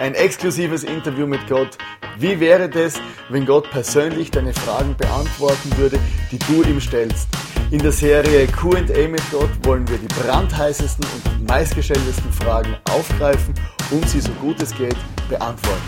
[0.00, 1.78] Ein exklusives Interview mit Gott.
[2.18, 6.00] Wie wäre das, wenn Gott persönlich deine Fragen beantworten würde,
[6.32, 7.28] die du ihm stellst?
[7.70, 13.54] In der Serie QA mit Gott wollen wir die brandheißesten und meistgestelltesten Fragen aufgreifen
[13.92, 14.96] und sie so gut es geht
[15.28, 15.80] beantworten.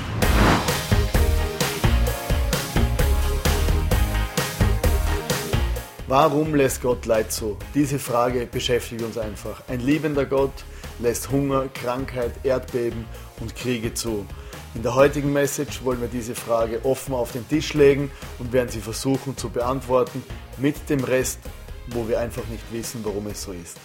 [6.06, 7.56] Warum lässt Gott Leid zu?
[7.74, 9.64] Diese Frage beschäftigt uns einfach.
[9.66, 10.52] Ein liebender Gott
[11.00, 13.04] lässt Hunger, Krankheit, Erdbeben
[13.40, 14.26] und Kriege zu.
[14.74, 18.68] In der heutigen Message wollen wir diese Frage offen auf den Tisch legen und werden
[18.68, 20.22] sie versuchen zu beantworten
[20.58, 21.40] mit dem Rest,
[21.88, 23.78] wo wir einfach nicht wissen, warum es so ist.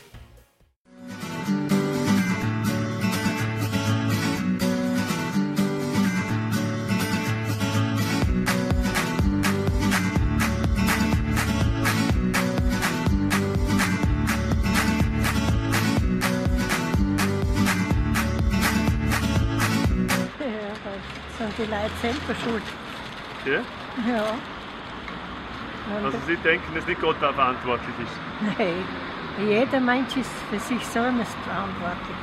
[22.01, 22.63] Selber schuld.
[23.45, 23.61] Ja?
[24.11, 24.23] Ja.
[25.97, 28.57] Und Also Sie denken, dass nicht Gott da verantwortlich ist.
[28.57, 28.83] nein,
[29.47, 32.17] jeder Mensch ist für sich selbst verantwortlich.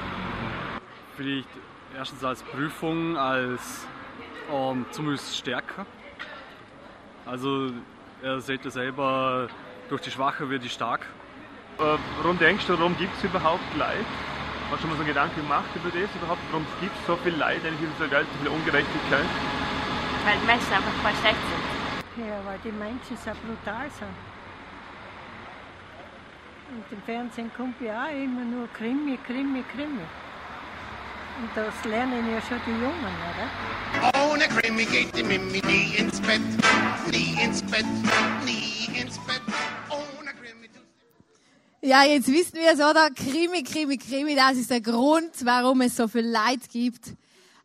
[1.16, 1.48] Vielleicht
[1.96, 3.86] erstens als Prüfung, als
[4.52, 5.84] ähm, zumindest stärker.
[7.26, 7.70] Also
[8.22, 9.48] er sieht ja selber,
[9.88, 11.00] durch die Schwache wird die stark.
[11.78, 14.06] Äh, warum denkst du, warum gibt es überhaupt Leid?
[14.70, 16.42] Hast du schon mal so Gedanken gemacht über das überhaupt?
[16.50, 19.24] Warum gibt es so viel Leid eigentlich in dieser Welt, so viel Ungerechtigkeit?
[20.26, 22.28] Weil die Menschen einfach voll schlecht sind.
[22.28, 24.12] Ja, weil die Menschen so brutal sind.
[26.68, 30.04] Und im Fernsehen kommt ja auch immer nur Krimi, Krimi, Krimi.
[31.40, 34.20] Und das lernen ja schon die Jungen, oder?
[34.28, 36.42] Ohne Krimi geht die Mimi nie ins Bett,
[37.10, 37.86] nie ins Bett,
[38.44, 39.40] nie ins Bett.
[41.80, 43.08] Ja, jetzt wissen wir es, oder?
[43.10, 47.14] Krimi, Krimi, Krimi, das ist der Grund, warum es so viel Leid gibt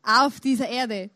[0.04, 1.10] auf dieser Erde.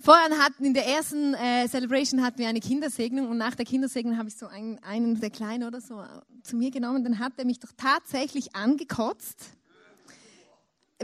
[0.00, 4.18] Vorher hatten in der ersten äh, Celebration hatten wir eine Kindersegnung und nach der Kindersegnung
[4.18, 6.02] habe ich so einen, einen der Kleinen oder so
[6.42, 9.38] zu mir genommen, dann hat er mich doch tatsächlich angekotzt.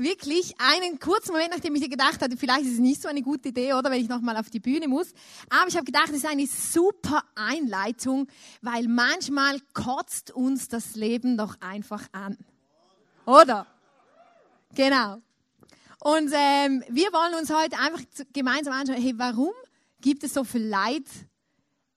[0.01, 3.49] Wirklich einen kurzen Moment, nachdem ich gedacht hatte, vielleicht ist es nicht so eine gute
[3.49, 5.13] Idee, oder wenn ich nochmal auf die Bühne muss.
[5.51, 8.29] Aber ich habe gedacht, es ist eine super Einleitung,
[8.63, 12.37] weil manchmal kotzt uns das Leben doch einfach an.
[13.27, 13.67] Oder?
[14.75, 15.21] Genau.
[16.01, 19.53] Und ähm, wir wollen uns heute einfach gemeinsam anschauen, hey, warum
[20.01, 21.07] gibt es so viel Leid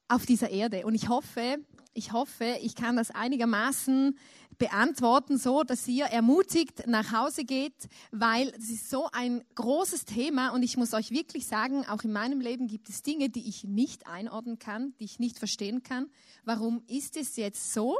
[0.07, 0.85] auf dieser Erde?
[0.85, 1.59] Und ich hoffe,
[1.93, 4.17] ich hoffe, ich kann das einigermaßen
[4.57, 10.49] beantworten, so dass ihr ermutigt nach Hause geht, weil es ist so ein großes Thema
[10.49, 13.63] und ich muss euch wirklich sagen, auch in meinem Leben gibt es Dinge, die ich
[13.63, 16.09] nicht einordnen kann, die ich nicht verstehen kann.
[16.43, 17.97] Warum ist es jetzt so?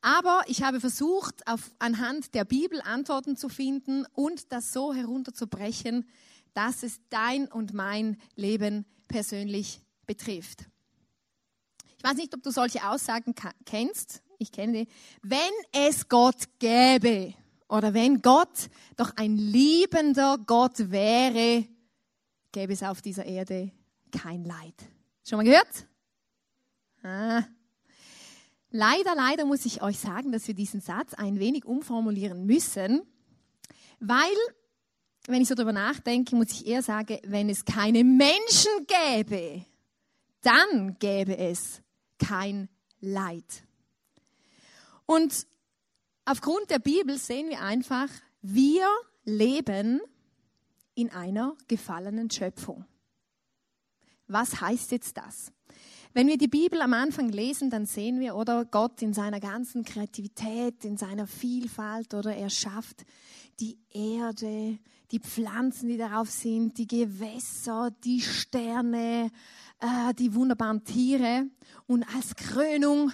[0.00, 6.06] Aber ich habe versucht, auf, anhand der Bibel Antworten zu finden und das so herunterzubrechen,
[6.54, 10.66] dass es dein und mein Leben persönlich betrifft.
[11.98, 14.22] Ich weiß nicht, ob du solche Aussagen kennst.
[14.38, 14.88] Ich kenne die.
[15.22, 15.38] Wenn
[15.72, 17.34] es Gott gäbe
[17.68, 21.66] oder wenn Gott doch ein liebender Gott wäre,
[22.52, 23.72] gäbe es auf dieser Erde
[24.12, 24.74] kein Leid.
[25.28, 25.86] Schon mal gehört?
[27.02, 27.42] Ah.
[28.70, 33.02] Leider, leider muss ich euch sagen, dass wir diesen Satz ein wenig umformulieren müssen,
[33.98, 34.36] weil,
[35.26, 39.64] wenn ich so drüber nachdenke, muss ich eher sagen, wenn es keine Menschen gäbe,
[40.42, 41.82] dann gäbe es
[42.18, 42.68] kein
[43.00, 43.64] Leid.
[45.08, 45.46] Und
[46.26, 48.10] aufgrund der Bibel sehen wir einfach,
[48.42, 48.86] wir
[49.24, 50.02] leben
[50.94, 52.84] in einer gefallenen Schöpfung.
[54.26, 55.50] Was heißt jetzt das?
[56.12, 59.82] Wenn wir die Bibel am Anfang lesen, dann sehen wir, oder Gott in seiner ganzen
[59.82, 63.06] Kreativität, in seiner Vielfalt, oder er schafft
[63.60, 64.78] die Erde,
[65.10, 69.30] die Pflanzen, die darauf sind, die Gewässer, die Sterne,
[69.80, 71.46] äh, die wunderbaren Tiere
[71.86, 73.10] und als Krönung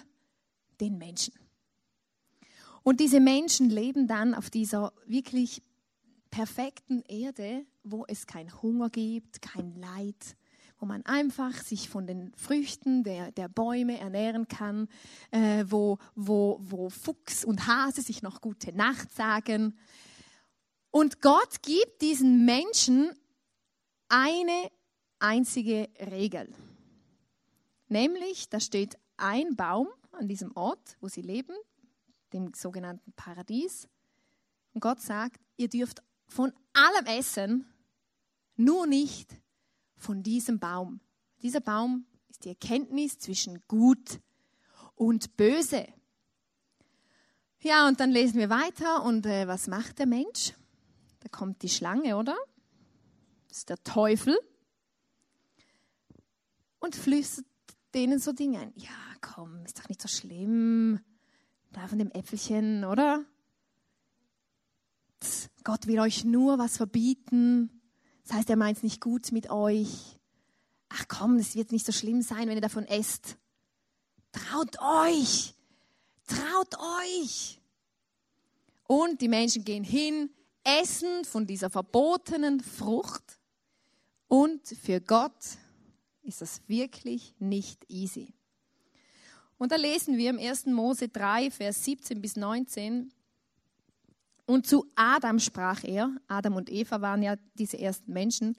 [0.81, 1.35] den Menschen.
[2.85, 5.63] Und diese Menschen leben dann auf dieser wirklich
[6.31, 10.37] perfekten Erde, wo es keinen Hunger gibt, kein Leid,
[10.79, 14.89] wo man einfach sich von den Früchten der, der Bäume ernähren kann,
[15.31, 19.79] äh, wo, wo, wo Fuchs und Hase sich noch gute Nacht sagen.
[20.91, 23.13] Und Gott gibt diesen Menschen
[24.09, 24.71] eine
[25.21, 26.53] einzige Regel.
[27.89, 31.55] Nämlich, da steht ein Baum an diesem Ort, wo sie leben,
[32.35, 33.89] dem sogenannten Paradies.
[34.75, 37.67] Und Gott sagt, ihr dürft von allem essen,
[38.57, 39.41] nur nicht
[39.97, 41.01] von diesem Baum.
[41.41, 44.21] Dieser Baum ist die Erkenntnis zwischen Gut
[44.95, 45.87] und Böse.
[47.61, 50.53] Ja, und dann lesen wir weiter und äh, was macht der Mensch?
[51.21, 52.37] Da kommt die Schlange, oder?
[53.49, 54.37] das ist der Teufel,
[56.81, 57.47] und flüstert
[57.95, 58.73] denen so Dinge ein.
[58.75, 58.91] Ja,
[59.21, 60.99] komm, ist doch nicht so schlimm.
[61.75, 63.25] Da von dem Äpfelchen, oder?
[65.65, 67.83] Gott will euch nur was verbieten.
[68.23, 70.19] Das heißt, er meint es nicht gut mit euch.
[70.89, 73.37] Ach komm, es wird nicht so schlimm sein, wenn ihr davon esst.
[74.31, 75.55] Traut euch!
[76.27, 77.61] Traut euch!
[78.87, 80.31] Und die Menschen gehen hin,
[80.63, 83.41] essen von dieser verbotenen Frucht.
[84.29, 85.59] Und für Gott
[86.23, 88.34] ist das wirklich nicht easy.
[89.59, 90.67] Und da lesen wir im 1.
[90.67, 93.13] Mose 3, Vers 17 bis 19.
[94.47, 98.57] Und zu Adam sprach er, Adam und Eva waren ja diese ersten Menschen,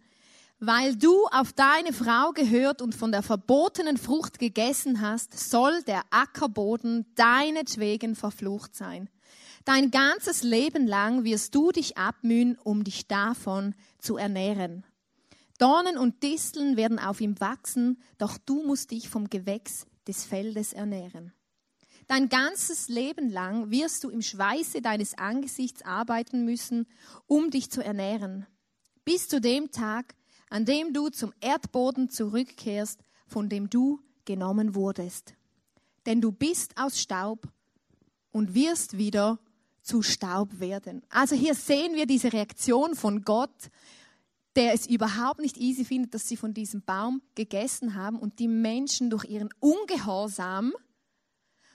[0.60, 6.04] weil du auf deine Frau gehört und von der verbotenen Frucht gegessen hast, soll der
[6.10, 9.10] Ackerboden deinetwegen verflucht sein.
[9.66, 14.86] Dein ganzes Leben lang wirst du dich abmühen, um dich davon zu ernähren.
[15.58, 20.74] Dornen und Disteln werden auf ihm wachsen, doch du musst dich vom Gewächs des Feldes
[20.74, 21.34] ernähren.
[22.08, 26.88] Dein ganzes Leben lang wirst du im Schweiße deines Angesichts arbeiten müssen,
[27.26, 28.46] um dich zu ernähren,
[29.04, 30.16] bis zu dem Tag,
[30.50, 35.34] an dem du zum Erdboden zurückkehrst, von dem du genommen wurdest.
[36.06, 37.48] Denn du bist aus Staub
[38.32, 39.40] und wirst wieder
[39.82, 41.04] zu Staub werden.
[41.10, 43.70] Also hier sehen wir diese Reaktion von Gott,
[44.56, 48.48] der es überhaupt nicht easy findet, dass sie von diesem Baum gegessen haben und die
[48.48, 50.74] Menschen durch ihren Ungehorsam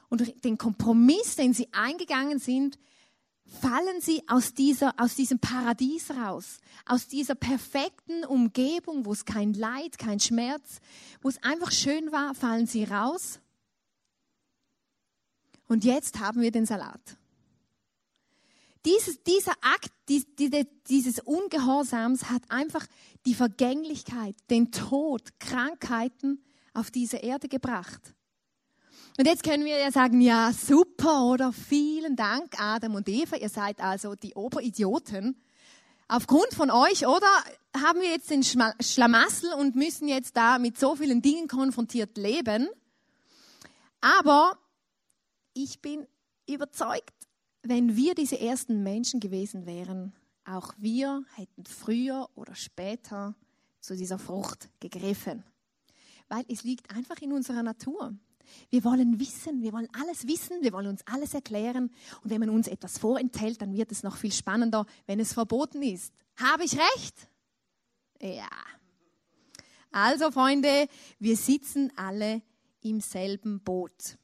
[0.08, 2.78] und durch den Kompromiss, den sie eingegangen sind,
[3.44, 9.52] fallen sie aus, dieser, aus diesem Paradies raus, aus dieser perfekten Umgebung, wo es kein
[9.52, 10.78] Leid, kein Schmerz,
[11.20, 13.40] wo es einfach schön war, fallen sie raus.
[15.66, 17.16] Und jetzt haben wir den Salat.
[18.84, 22.86] Dieses, dieser Akt die, die, dieses Ungehorsams hat einfach
[23.26, 26.42] die Vergänglichkeit, den Tod, Krankheiten
[26.72, 28.14] auf diese Erde gebracht.
[29.18, 33.50] Und jetzt können wir ja sagen, ja, super, oder vielen Dank, Adam und Eva, ihr
[33.50, 35.36] seid also die Oberidioten.
[36.08, 37.28] Aufgrund von euch, oder,
[37.76, 42.68] haben wir jetzt den Schlamassel und müssen jetzt da mit so vielen Dingen konfrontiert leben.
[44.00, 44.58] Aber
[45.52, 46.06] ich bin
[46.48, 47.14] überzeugt,
[47.62, 50.12] wenn wir diese ersten Menschen gewesen wären,
[50.44, 53.34] auch wir hätten früher oder später
[53.80, 55.44] zu dieser Frucht gegriffen.
[56.28, 58.14] Weil es liegt einfach in unserer Natur.
[58.70, 61.90] Wir wollen wissen, wir wollen alles wissen, wir wollen uns alles erklären.
[62.22, 65.82] Und wenn man uns etwas vorenthält, dann wird es noch viel spannender, wenn es verboten
[65.82, 66.12] ist.
[66.36, 67.28] Habe ich recht?
[68.20, 68.48] Ja.
[69.92, 72.42] Also, Freunde, wir sitzen alle
[72.82, 74.18] im selben Boot.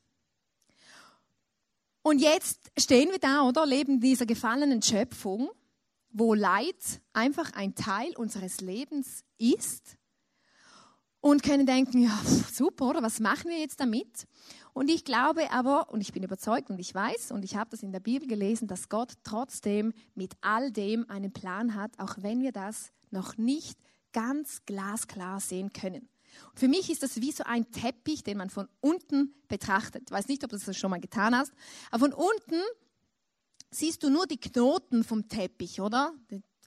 [2.07, 3.67] Und jetzt stehen wir da, oder?
[3.67, 5.51] Leben dieser gefallenen Schöpfung,
[6.13, 9.97] wo Leid einfach ein Teil unseres Lebens ist
[11.19, 12.17] und können denken, ja,
[12.53, 14.29] super, oder was machen wir jetzt damit?
[14.73, 17.83] Und ich glaube aber, und ich bin überzeugt und ich weiß, und ich habe das
[17.83, 22.41] in der Bibel gelesen, dass Gott trotzdem mit all dem einen Plan hat, auch wenn
[22.41, 23.81] wir das noch nicht
[24.13, 26.09] ganz glasklar sehen können.
[26.51, 30.05] Und für mich ist das wie so ein Teppich, den man von unten betrachtet.
[30.07, 31.53] Ich weiß nicht, ob du das schon mal getan hast,
[31.91, 32.61] aber von unten
[33.71, 36.15] siehst du nur die Knoten vom Teppich, oder?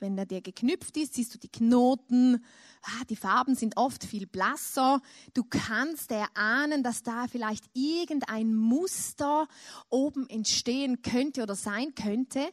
[0.02, 2.44] wenn er dir geknüpft ist, siehst du die Knoten,
[2.82, 5.02] ah, die Farben sind oft viel blasser.
[5.34, 9.48] Du kannst erahnen, dass da vielleicht irgendein Muster
[9.90, 12.50] oben entstehen könnte oder sein könnte.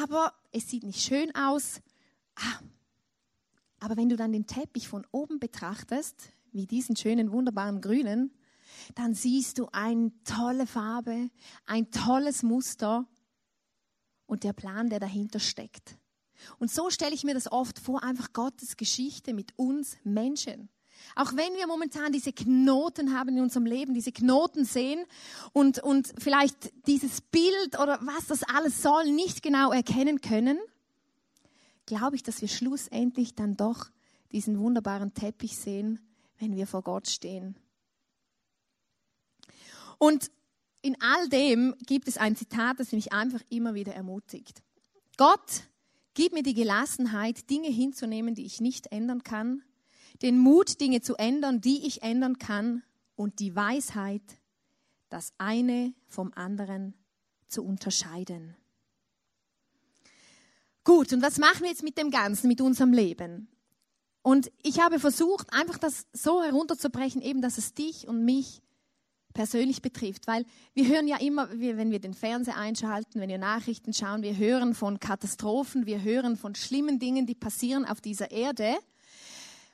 [0.00, 1.80] Aber es sieht nicht schön aus.
[2.36, 2.60] Ah.
[3.80, 8.32] Aber wenn du dann den Teppich von oben betrachtest, wie diesen schönen, wunderbaren grünen,
[8.94, 11.30] dann siehst du eine tolle Farbe,
[11.66, 13.06] ein tolles Muster
[14.26, 15.98] und der Plan, der dahinter steckt.
[16.58, 20.68] Und so stelle ich mir das oft vor, einfach Gottes Geschichte mit uns Menschen.
[21.14, 25.04] Auch wenn wir momentan diese Knoten haben in unserem Leben, diese Knoten sehen
[25.52, 30.58] und, und vielleicht dieses Bild oder was das alles soll nicht genau erkennen können,
[31.86, 33.90] glaube ich, dass wir schlussendlich dann doch
[34.30, 36.00] diesen wunderbaren Teppich sehen,
[36.42, 37.56] wenn wir vor Gott stehen.
[39.98, 40.30] Und
[40.82, 44.62] in all dem gibt es ein Zitat, das mich einfach immer wieder ermutigt.
[45.16, 45.62] Gott
[46.14, 49.62] Gib mir die Gelassenheit, Dinge hinzunehmen, die ich nicht ändern kann,
[50.20, 52.82] den Mut, Dinge zu ändern, die ich ändern kann
[53.16, 54.22] und die Weisheit,
[55.08, 56.94] das eine vom anderen
[57.48, 58.56] zu unterscheiden.
[60.84, 63.48] Gut, und was machen wir jetzt mit dem Ganzen, mit unserem Leben?
[64.22, 68.62] Und ich habe versucht, einfach das so herunterzubrechen, eben, dass es dich und mich
[69.34, 70.26] persönlich betrifft.
[70.26, 74.36] Weil wir hören ja immer, wenn wir den Fernseher einschalten, wenn wir Nachrichten schauen, wir
[74.36, 78.76] hören von Katastrophen, wir hören von schlimmen Dingen, die passieren auf dieser Erde.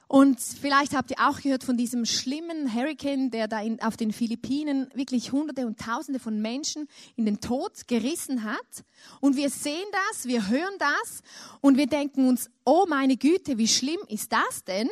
[0.08, 4.10] Und vielleicht habt ihr auch gehört von diesem schlimmen Hurricane, der da in, auf den
[4.10, 8.84] Philippinen wirklich Hunderte und Tausende von Menschen in den Tod gerissen hat.
[9.20, 11.22] Und wir sehen das, wir hören das
[11.60, 14.88] und wir denken uns, oh meine Güte, wie schlimm ist das denn?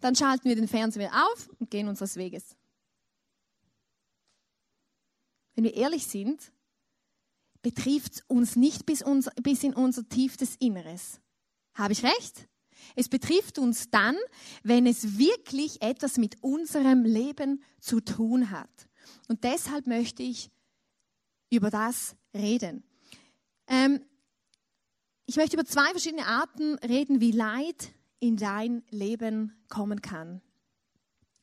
[0.00, 2.56] Dann schalten wir den Fernseher auf und gehen unseres Weges.
[5.54, 6.50] Wenn wir ehrlich sind,
[7.60, 11.20] betrifft es uns nicht bis, unser, bis in unser tiefstes Inneres.
[11.74, 12.48] Habe ich recht?
[12.96, 14.16] Es betrifft uns dann,
[14.62, 18.88] wenn es wirklich etwas mit unserem Leben zu tun hat.
[19.28, 20.50] Und deshalb möchte ich
[21.50, 22.82] über das reden.
[23.68, 24.00] Ähm,
[25.26, 30.40] ich möchte über zwei verschiedene Arten reden, wie Leid in dein Leben kommen kann.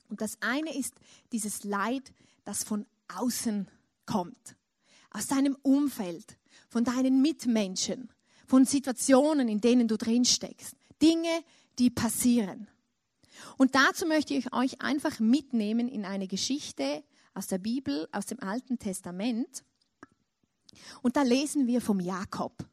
[0.09, 0.95] Und das eine ist
[1.31, 2.13] dieses Leid,
[2.45, 3.67] das von außen
[4.05, 4.55] kommt,
[5.11, 6.37] aus deinem Umfeld,
[6.69, 8.09] von deinen Mitmenschen,
[8.47, 10.75] von Situationen, in denen du drin steckst.
[11.03, 11.43] Dinge,
[11.77, 12.67] die passieren.
[13.57, 18.39] Und dazu möchte ich euch einfach mitnehmen in eine Geschichte aus der Bibel, aus dem
[18.41, 19.63] Alten Testament.
[21.01, 22.65] Und da lesen wir vom Jakob.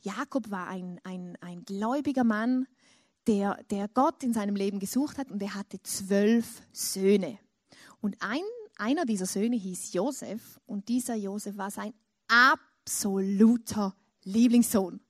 [0.00, 2.66] Jakob war ein, ein, ein gläubiger Mann,
[3.26, 7.38] der, der Gott in seinem Leben gesucht hat und er hatte zwölf Söhne.
[8.00, 8.40] Und ein,
[8.76, 11.92] einer dieser Söhne hieß Josef und dieser Josef war sein
[12.28, 15.00] absoluter Lieblingssohn.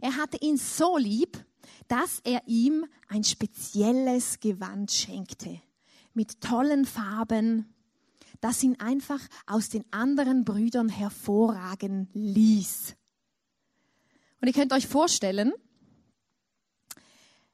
[0.00, 1.44] Er hatte ihn so lieb,
[1.88, 5.60] dass er ihm ein spezielles Gewand schenkte
[6.14, 7.72] mit tollen Farben,
[8.40, 12.96] das ihn einfach aus den anderen Brüdern hervorragen ließ.
[14.40, 15.52] Und ihr könnt euch vorstellen,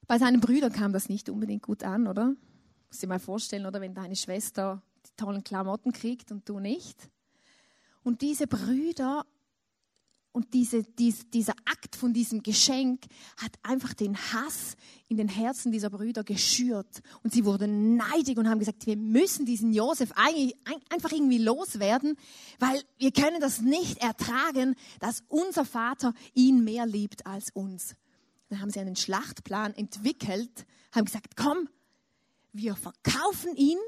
[0.06, 2.35] bei seinen Brüdern kam das nicht unbedingt gut an, oder?
[2.88, 7.11] Muss dir mal vorstellen, oder wenn deine Schwester die tollen Klamotten kriegt und du nicht.
[8.02, 9.25] Und diese Brüder
[10.35, 13.05] und diese, dies, dieser Akt von diesem Geschenk
[13.37, 14.75] hat einfach den Hass
[15.07, 17.03] in den Herzen dieser Brüder geschürt.
[17.23, 20.11] Und sie wurden neidig und haben gesagt, wir müssen diesen Josef
[20.88, 22.17] einfach irgendwie loswerden,
[22.59, 27.95] weil wir können das nicht ertragen, dass unser Vater ihn mehr liebt als uns.
[28.49, 31.69] Dann haben sie einen Schlachtplan entwickelt, haben gesagt, komm,
[32.53, 33.79] wir verkaufen ihn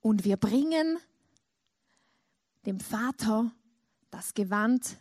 [0.00, 0.96] und wir bringen
[2.64, 3.52] dem Vater
[4.10, 4.96] das Gewand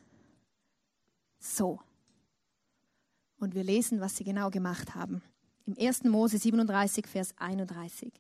[1.40, 1.80] so.
[3.40, 5.22] Und wir lesen, was sie genau gemacht haben.
[5.66, 6.06] Im 1.
[6.06, 8.12] Mose 37, Vers 31.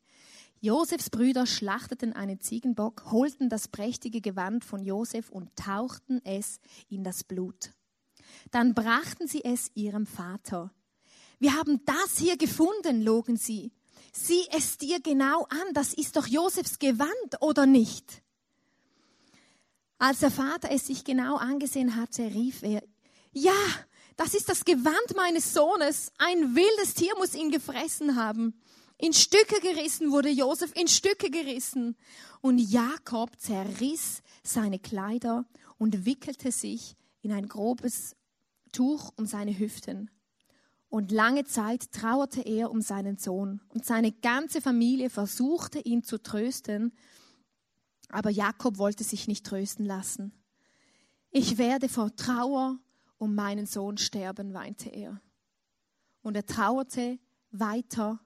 [0.59, 6.59] Josefs Brüder schlachteten einen Ziegenbock, holten das prächtige Gewand von Josef und tauchten es
[6.89, 7.71] in das Blut.
[8.51, 10.71] Dann brachten sie es ihrem Vater.
[11.39, 13.71] Wir haben das hier gefunden, logen sie.
[14.11, 18.23] Sieh es dir genau an, das ist doch Josefs Gewand, oder nicht?
[19.99, 22.83] Als der Vater es sich genau angesehen hatte, rief er,
[23.31, 23.53] ja,
[24.15, 26.11] das ist das Gewand meines Sohnes.
[26.17, 28.59] Ein wildes Tier muss ihn gefressen haben.
[28.97, 31.95] In Stücke gerissen wurde Josef, in Stücke gerissen.
[32.41, 35.45] Und Jakob zerriss seine Kleider
[35.77, 38.15] und wickelte sich in ein grobes
[38.71, 40.09] Tuch um seine Hüften.
[40.89, 43.61] Und lange Zeit trauerte er um seinen Sohn.
[43.69, 46.93] Und seine ganze Familie versuchte ihn zu trösten.
[48.09, 50.31] Aber Jakob wollte sich nicht trösten lassen.
[51.29, 52.79] Ich werde vor Trauer
[53.17, 55.21] um meinen Sohn sterben, weinte er.
[56.21, 57.19] Und er trauerte
[57.51, 58.19] weiter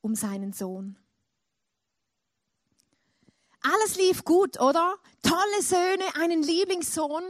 [0.00, 0.98] um seinen Sohn.
[3.62, 4.96] Alles lief gut, oder?
[5.22, 7.24] Tolle Söhne, einen Lieblingssohn.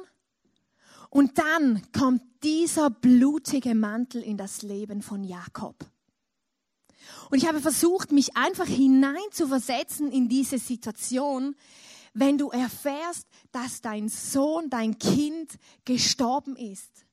[1.08, 5.74] Und dann kommt dieser blutige Mantel in das Leben von Jakob.
[7.30, 11.56] Und ich habe versucht, mich einfach hineinzuversetzen in diese Situation,
[12.12, 17.06] wenn du erfährst, dass dein Sohn, dein Kind gestorben ist.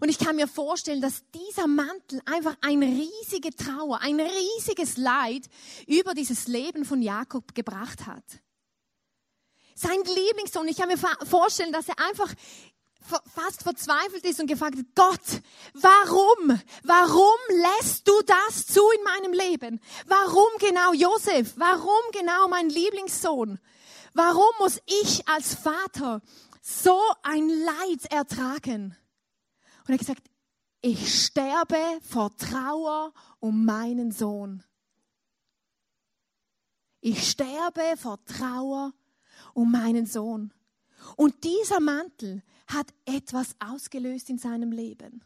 [0.00, 5.46] Und ich kann mir vorstellen, dass dieser Mantel einfach eine riesige Trauer, ein riesiges Leid
[5.86, 8.24] über dieses Leben von Jakob gebracht hat.
[9.74, 12.32] Sein Lieblingssohn, ich kann mir vorstellen, dass er einfach
[13.34, 15.42] fast verzweifelt ist und gefragt hat, Gott,
[15.74, 16.60] warum?
[16.84, 17.38] Warum
[17.78, 19.80] lässt du das zu in meinem Leben?
[20.06, 21.54] Warum genau Josef?
[21.56, 23.58] Warum genau mein Lieblingssohn?
[24.14, 26.20] Warum muss ich als Vater
[26.60, 28.96] so ein Leid ertragen?
[29.80, 30.30] Und er hat gesagt,
[30.80, 34.64] ich sterbe vor Trauer um meinen Sohn.
[37.00, 38.92] Ich sterbe vor Trauer
[39.54, 40.52] um meinen Sohn.
[41.16, 45.24] Und dieser Mantel hat etwas ausgelöst in seinem Leben.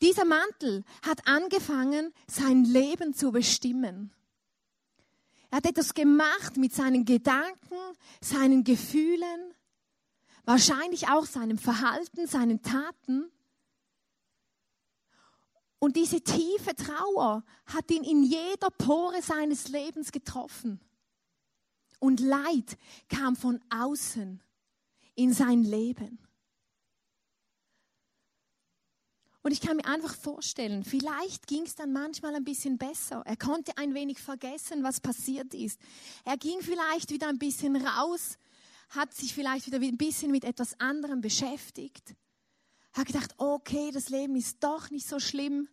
[0.00, 4.12] Dieser Mantel hat angefangen, sein Leben zu bestimmen.
[5.50, 7.76] Er hat etwas gemacht mit seinen Gedanken,
[8.20, 9.54] seinen Gefühlen,
[10.44, 13.30] wahrscheinlich auch seinem Verhalten, seinen Taten.
[15.80, 20.80] Und diese tiefe Trauer hat ihn in jeder Pore seines Lebens getroffen.
[21.98, 22.78] Und Leid
[23.08, 24.42] kam von außen
[25.14, 26.18] in sein Leben.
[29.42, 33.22] Und ich kann mir einfach vorstellen, vielleicht ging es dann manchmal ein bisschen besser.
[33.24, 35.80] Er konnte ein wenig vergessen, was passiert ist.
[36.24, 38.36] Er ging vielleicht wieder ein bisschen raus,
[38.90, 42.14] hat sich vielleicht wieder ein bisschen mit etwas anderem beschäftigt.
[42.92, 45.68] Hat gedacht, okay, das Leben ist doch nicht so schlimm.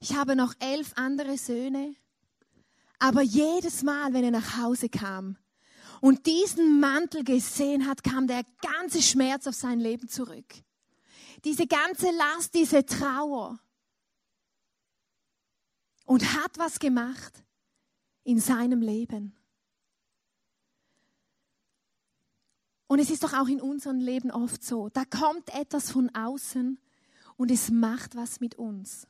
[0.00, 1.94] Ich habe noch elf andere Söhne.
[2.98, 5.36] Aber jedes Mal, wenn er nach Hause kam
[6.00, 10.64] und diesen Mantel gesehen hat, kam der ganze Schmerz auf sein Leben zurück
[11.44, 13.58] diese ganze Last, diese Trauer.
[16.06, 17.44] Und hat was gemacht
[18.24, 19.34] in seinem Leben.
[22.86, 24.88] Und es ist doch auch in unserem Leben oft so.
[24.90, 26.78] Da kommt etwas von außen
[27.36, 29.08] und es macht was mit uns.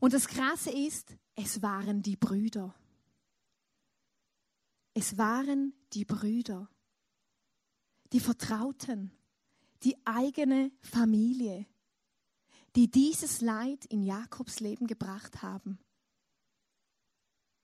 [0.00, 2.74] Und das Krasse ist, es waren die Brüder.
[4.94, 6.68] Es waren die Brüder,
[8.12, 9.12] die Vertrauten
[9.82, 11.66] die eigene Familie,
[12.76, 15.78] die dieses Leid in Jakobs Leben gebracht haben.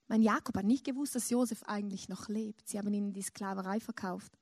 [0.07, 2.67] Mein Jakob hat nicht gewusst, dass Josef eigentlich noch lebt.
[2.67, 4.37] Sie haben ihn in die Sklaverei verkauft.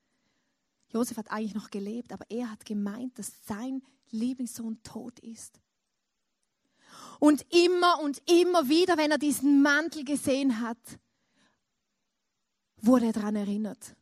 [0.89, 5.59] Josef hat eigentlich noch gelebt, aber er hat gemeint, dass sein Lieblingssohn tot ist.
[7.19, 10.77] Und immer und immer wieder, wenn er diesen Mantel gesehen hat,
[12.77, 13.95] wurde er daran erinnert.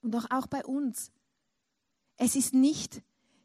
[0.00, 1.10] Und doch auch bei uns.
[2.18, 3.00] Es ist nicht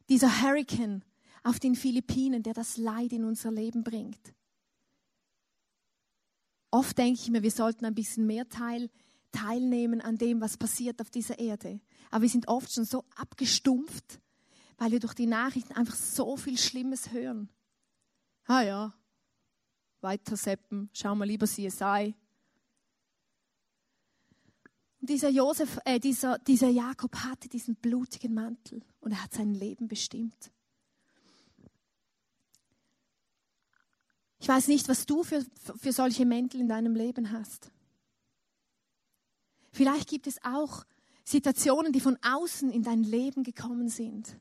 [0.09, 1.03] dieser Hurricane
[1.43, 4.33] auf den Philippinen, der das Leid in unser Leben bringt.
[6.71, 8.89] Oft denke ich mir, wir sollten ein bisschen mehr teil,
[9.31, 11.79] teilnehmen an dem, was passiert auf dieser Erde.
[12.09, 14.19] Aber wir sind oft schon so abgestumpft,
[14.77, 17.49] weil wir durch die Nachrichten einfach so viel Schlimmes hören.
[18.45, 18.93] Ah ja,
[20.01, 22.15] weiter seppen, schau mal lieber CSI.
[25.05, 29.89] Dieser Josef, äh, dieser, dieser Jakob hatte diesen blutigen Mantel und er hat sein Leben
[29.89, 30.49] bestimmt.
[34.39, 35.45] Ich weiß nicht, was du für,
[35.77, 37.69] für solche Mäntel in deinem Leben hast.
[39.73, 40.85] Vielleicht gibt es auch
[41.25, 44.39] Situationen, die von außen in dein Leben gekommen sind,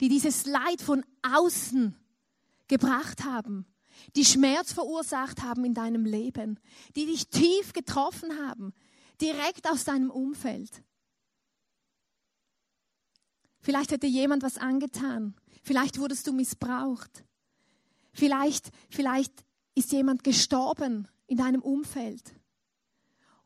[0.00, 1.94] die dieses Leid von außen
[2.66, 3.66] gebracht haben,
[4.16, 6.58] die Schmerz verursacht haben in deinem Leben,
[6.96, 8.72] die dich tief getroffen haben,
[9.20, 10.82] direkt aus deinem Umfeld.
[13.60, 15.34] Vielleicht hätte jemand was angetan.
[15.62, 17.24] Vielleicht wurdest du missbraucht.
[18.12, 19.32] Vielleicht, vielleicht
[19.74, 22.34] ist jemand gestorben in deinem Umfeld.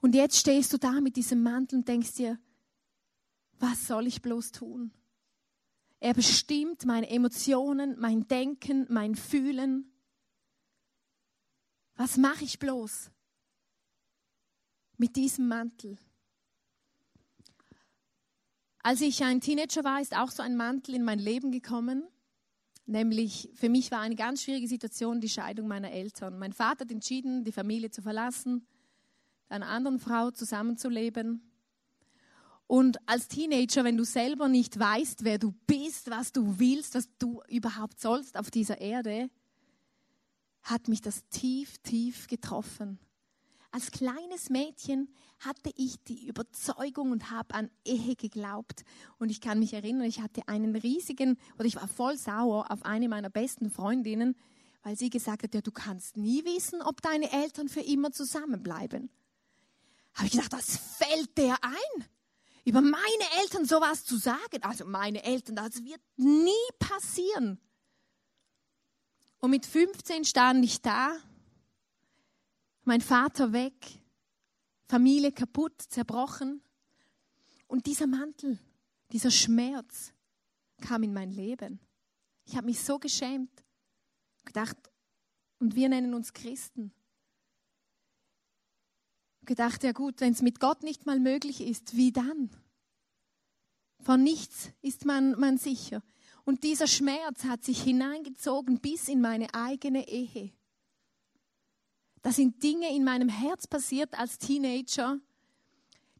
[0.00, 2.38] Und jetzt stehst du da mit diesem Mantel und denkst dir,
[3.58, 4.92] was soll ich bloß tun?
[6.00, 9.92] Er bestimmt meine Emotionen, mein Denken, mein Fühlen.
[11.96, 13.10] Was mache ich bloß?
[14.98, 15.96] Mit diesem Mantel.
[18.82, 22.04] Als ich ein Teenager war, ist auch so ein Mantel in mein Leben gekommen.
[22.86, 26.38] Nämlich für mich war eine ganz schwierige Situation die Scheidung meiner Eltern.
[26.38, 28.66] Mein Vater hat entschieden, die Familie zu verlassen,
[29.48, 31.42] mit einer anderen Frau zusammenzuleben.
[32.66, 37.08] Und als Teenager, wenn du selber nicht weißt, wer du bist, was du willst, was
[37.18, 39.30] du überhaupt sollst auf dieser Erde,
[40.62, 42.98] hat mich das tief, tief getroffen.
[43.70, 48.84] Als kleines Mädchen hatte ich die Überzeugung und habe an Ehe geglaubt.
[49.18, 52.84] Und ich kann mich erinnern, ich hatte einen riesigen, oder ich war voll sauer auf
[52.84, 54.36] eine meiner besten Freundinnen,
[54.82, 59.10] weil sie gesagt hat, ja, du kannst nie wissen, ob deine Eltern für immer zusammenbleiben.
[60.14, 62.04] Habe ich gedacht, das fällt der ein,
[62.64, 64.62] über meine Eltern sowas zu sagen.
[64.62, 67.60] Also meine Eltern, das wird nie passieren.
[69.40, 71.16] Und mit 15 stand ich da
[72.88, 74.00] mein Vater weg,
[74.86, 76.62] Familie kaputt, zerbrochen.
[77.66, 78.58] Und dieser Mantel,
[79.12, 80.14] dieser Schmerz
[80.80, 81.80] kam in mein Leben.
[82.46, 83.50] Ich habe mich so geschämt,
[84.46, 84.76] gedacht,
[85.58, 86.92] und wir nennen uns Christen.
[89.44, 92.48] Gedacht, ja gut, wenn es mit Gott nicht mal möglich ist, wie dann?
[94.00, 96.02] Von nichts ist man, man sicher.
[96.44, 100.52] Und dieser Schmerz hat sich hineingezogen bis in meine eigene Ehe.
[102.28, 105.18] Da sind Dinge in meinem Herz passiert als Teenager,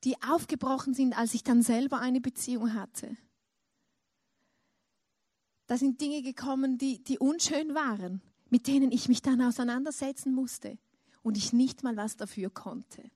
[0.05, 3.15] die aufgebrochen sind, als ich dann selber eine Beziehung hatte.
[5.67, 10.79] Da sind Dinge gekommen, die, die unschön waren, mit denen ich mich dann auseinandersetzen musste
[11.23, 13.11] und ich nicht mal was dafür konnte.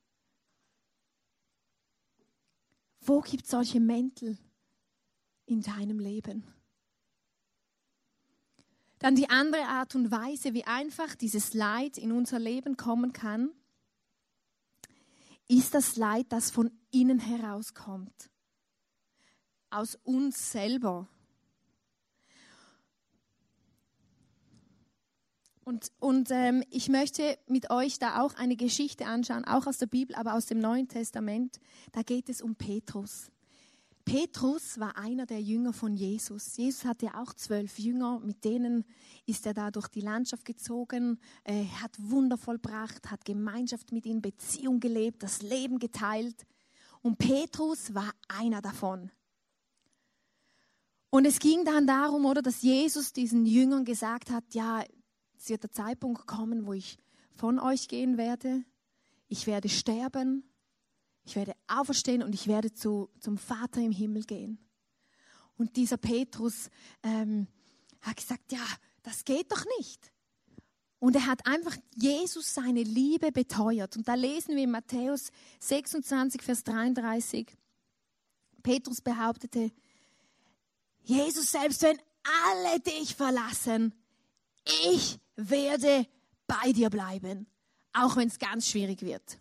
[3.00, 4.36] Wo gibt es solche Mäntel
[5.46, 6.44] in deinem Leben?
[9.02, 13.50] Dann die andere Art und Weise, wie einfach dieses Leid in unser Leben kommen kann,
[15.48, 18.30] ist das Leid, das von innen herauskommt.
[19.70, 21.08] Aus uns selber.
[25.64, 29.86] Und, und ähm, ich möchte mit euch da auch eine Geschichte anschauen, auch aus der
[29.86, 31.58] Bibel, aber aus dem Neuen Testament.
[31.90, 33.31] Da geht es um Petrus.
[34.04, 36.56] Petrus war einer der Jünger von Jesus.
[36.56, 38.84] Jesus hatte auch zwölf Jünger, mit denen
[39.26, 44.22] ist er da durch die Landschaft gezogen, äh, hat Wunder vollbracht, hat Gemeinschaft mit ihnen,
[44.22, 46.46] Beziehung gelebt, das Leben geteilt.
[47.00, 49.10] Und Petrus war einer davon.
[51.10, 54.82] Und es ging dann darum, oder, dass Jesus diesen Jüngern gesagt hat, ja,
[55.36, 56.98] es wird der Zeitpunkt kommen, wo ich
[57.36, 58.64] von euch gehen werde.
[59.28, 60.51] Ich werde sterben.
[61.24, 64.58] Ich werde auferstehen und ich werde zu, zum Vater im Himmel gehen.
[65.56, 66.70] Und dieser Petrus
[67.02, 67.46] ähm,
[68.00, 68.64] hat gesagt, ja,
[69.02, 70.12] das geht doch nicht.
[70.98, 73.96] Und er hat einfach Jesus seine Liebe beteuert.
[73.96, 75.30] Und da lesen wir in Matthäus
[75.60, 77.48] 26, Vers 33,
[78.62, 79.72] Petrus behauptete,
[81.02, 81.98] Jesus selbst, wenn
[82.44, 83.92] alle dich verlassen,
[84.86, 86.06] ich werde
[86.46, 87.46] bei dir bleiben,
[87.92, 89.38] auch wenn es ganz schwierig wird.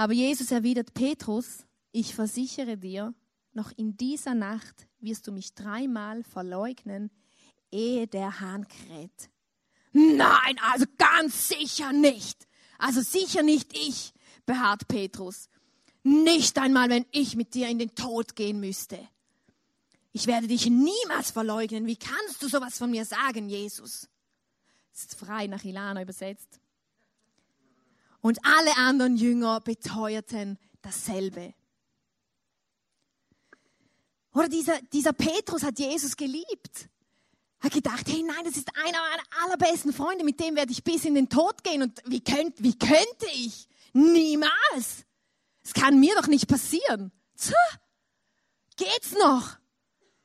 [0.00, 3.12] Aber Jesus erwidert Petrus, ich versichere dir,
[3.52, 7.10] noch in dieser Nacht wirst du mich dreimal verleugnen,
[7.70, 9.28] ehe der Hahn kräht.
[9.92, 12.48] Nein, also ganz sicher nicht.
[12.78, 14.14] Also sicher nicht ich,
[14.46, 15.50] beharrt Petrus.
[16.02, 19.06] Nicht einmal, wenn ich mit dir in den Tod gehen müsste.
[20.12, 21.84] Ich werde dich niemals verleugnen.
[21.84, 24.08] Wie kannst du sowas von mir sagen, Jesus?
[24.92, 26.58] Das ist frei nach Ilana übersetzt.
[28.20, 31.54] Und alle anderen Jünger beteuerten dasselbe.
[34.32, 36.88] Oder dieser, dieser Petrus hat Jesus geliebt.
[37.60, 41.04] Hat gedacht, hey nein, das ist einer meiner allerbesten Freunde, mit dem werde ich bis
[41.04, 41.82] in den Tod gehen.
[41.82, 43.68] Und wie, könnt, wie könnte ich?
[43.92, 45.04] Niemals.
[45.62, 47.12] Es kann mir doch nicht passieren.
[47.36, 47.56] Tja,
[48.76, 49.58] geht's noch?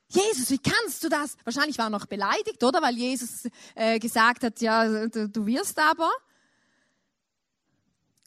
[0.08, 1.36] Jesus, wie kannst du das?
[1.44, 2.82] Wahrscheinlich war er noch beleidigt, oder?
[2.82, 6.10] Weil Jesus äh, gesagt hat, ja, du, du wirst aber.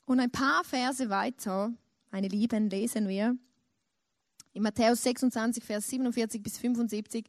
[0.09, 1.71] Und ein paar Verse weiter,
[2.11, 3.37] meine Lieben, lesen wir
[4.55, 7.27] in Matthäus 26, Vers 47 bis 75.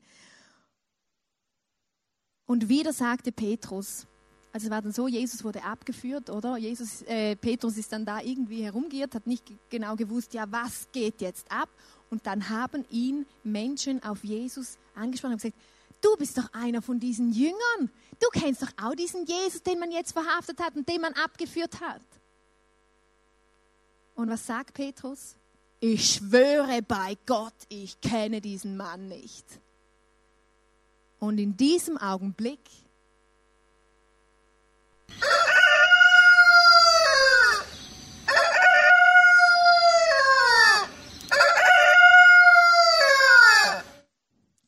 [2.45, 4.07] Und wieder sagte Petrus,
[4.53, 6.55] also es war dann so, Jesus wurde abgeführt, oder?
[6.55, 11.19] Jesus, äh, Petrus ist dann da irgendwie herumgeirrt, hat nicht genau gewusst, ja, was geht
[11.19, 11.67] jetzt ab?
[12.09, 15.57] Und dann haben ihn Menschen auf Jesus angesprochen und gesagt,
[15.99, 17.91] du bist doch einer von diesen Jüngern.
[18.21, 21.81] Du kennst doch auch diesen Jesus, den man jetzt verhaftet hat und den man abgeführt
[21.81, 22.01] hat.
[24.19, 25.37] Und was sagt Petrus?
[25.79, 29.45] Ich schwöre bei Gott, ich kenne diesen Mann nicht.
[31.19, 32.59] Und in diesem Augenblick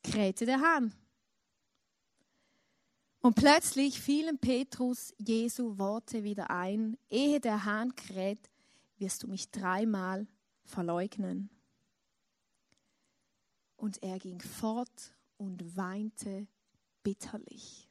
[0.01, 0.93] krähte der Hahn.
[3.19, 8.50] Und plötzlich fielen Petrus Jesu Worte wieder ein, ehe der Hahn kräht,
[9.01, 10.27] wirst du mich dreimal
[10.63, 11.49] verleugnen.
[13.75, 16.47] Und er ging fort und weinte
[17.03, 17.89] bitterlich.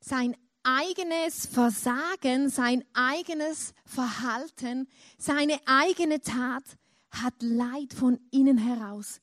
[0.00, 4.88] Sein eigenes Versagen, sein eigenes Verhalten,
[5.18, 6.64] seine eigene Tat
[7.10, 9.20] hat Leid von innen heraus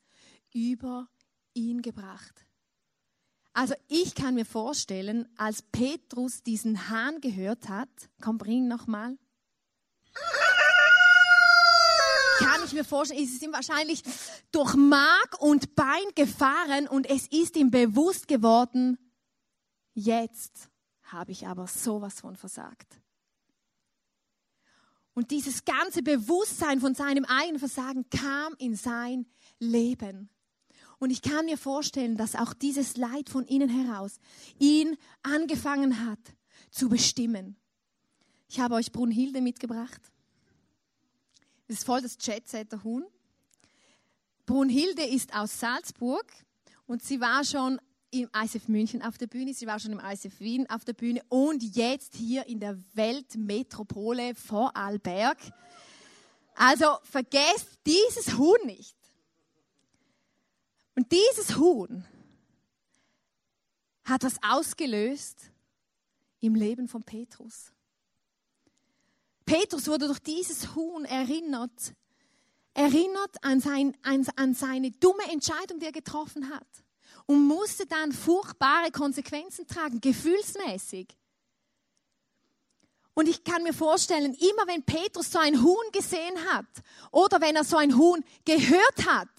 [0.53, 1.07] über
[1.53, 2.45] ihn gebracht.
[3.53, 7.89] Also ich kann mir vorstellen, als Petrus diesen Hahn gehört hat,
[8.19, 9.17] komm, bring nochmal.
[12.39, 14.03] Kann ich mir vorstellen, ist es ihm wahrscheinlich
[14.51, 18.97] durch Mark und Bein gefahren und es ist ihm bewusst geworden,
[19.93, 20.69] jetzt
[21.03, 22.99] habe ich aber sowas von versagt.
[25.13, 29.25] Und dieses ganze Bewusstsein von seinem eigenen Versagen kam in sein
[29.59, 30.29] Leben.
[30.99, 34.17] Und ich kann mir vorstellen, dass auch dieses Leid von innen heraus
[34.59, 36.19] ihn angefangen hat
[36.69, 37.57] zu bestimmen.
[38.47, 40.01] Ich habe euch Brunhilde mitgebracht.
[41.67, 43.05] Das ist voll das Jetsetter Huhn.
[44.45, 46.25] Brunhilde ist aus Salzburg
[46.85, 47.81] und sie war schon
[48.11, 51.21] im ICF München auf der Bühne, sie war schon im ICF Wien auf der Bühne
[51.29, 55.37] und jetzt hier in der Weltmetropole Vorarlberg.
[56.53, 58.95] Also vergesst dieses Huhn nicht.
[60.95, 62.05] Und dieses Huhn
[64.05, 65.51] hat was ausgelöst
[66.39, 67.74] im Leben von Petrus.
[69.45, 71.93] Petrus wurde durch dieses Huhn erinnert,
[72.73, 76.67] erinnert an, sein, an, an seine dumme Entscheidung, die er getroffen hat.
[77.27, 81.07] und musste dann furchtbare Konsequenzen tragen, gefühlsmäßig.
[83.13, 86.65] Und ich kann mir vorstellen, immer wenn Petrus so ein Huhn gesehen hat
[87.11, 89.29] oder wenn er so ein Huhn gehört hat,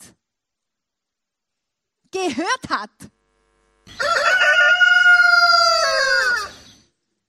[2.10, 2.90] gehört hat,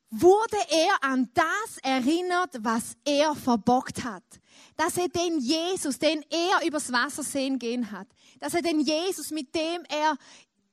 [0.09, 4.23] wurde er an das erinnert, was er verbockt hat.
[4.75, 8.07] Dass er den Jesus, den er übers Wasser sehen gehen hat,
[8.39, 10.17] dass er den Jesus, mit dem er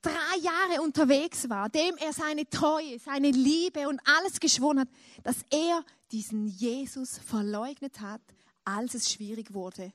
[0.02, 4.88] drei Jahre unterwegs war, dem er seine Treue, seine Liebe und alles geschworen hat,
[5.22, 8.20] dass er diesen Jesus verleugnet hat,
[8.64, 9.92] als es schwierig wurde.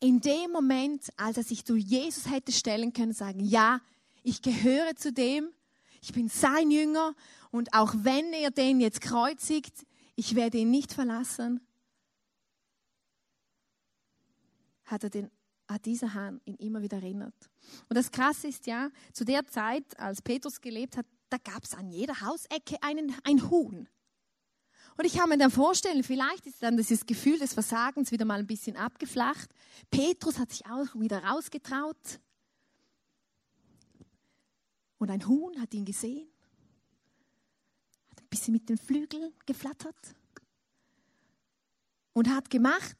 [0.00, 3.80] In dem Moment, als er sich zu Jesus hätte stellen können, sagen, ja,
[4.22, 5.50] ich gehöre zu dem,
[6.04, 7.14] ich bin sein Jünger
[7.50, 9.86] und auch wenn er den jetzt kreuzigt,
[10.16, 11.66] ich werde ihn nicht verlassen,
[14.84, 15.30] hat er den
[15.66, 17.34] hat dieser Hahn ihn immer wieder erinnert.
[17.88, 21.72] Und das Krasse ist ja, zu der Zeit, als Petrus gelebt hat, da gab es
[21.72, 23.88] an jeder Hausecke einen, ein Huhn.
[24.98, 28.40] Und ich kann mir dann vorstellen, vielleicht ist dann dieses Gefühl des Versagens wieder mal
[28.40, 29.48] ein bisschen abgeflacht.
[29.90, 32.20] Petrus hat sich auch wieder rausgetraut.
[35.04, 36.26] Und ein Huhn hat ihn gesehen,
[38.08, 40.16] hat ein bisschen mit den Flügeln geflattert
[42.14, 42.96] und hat gemacht.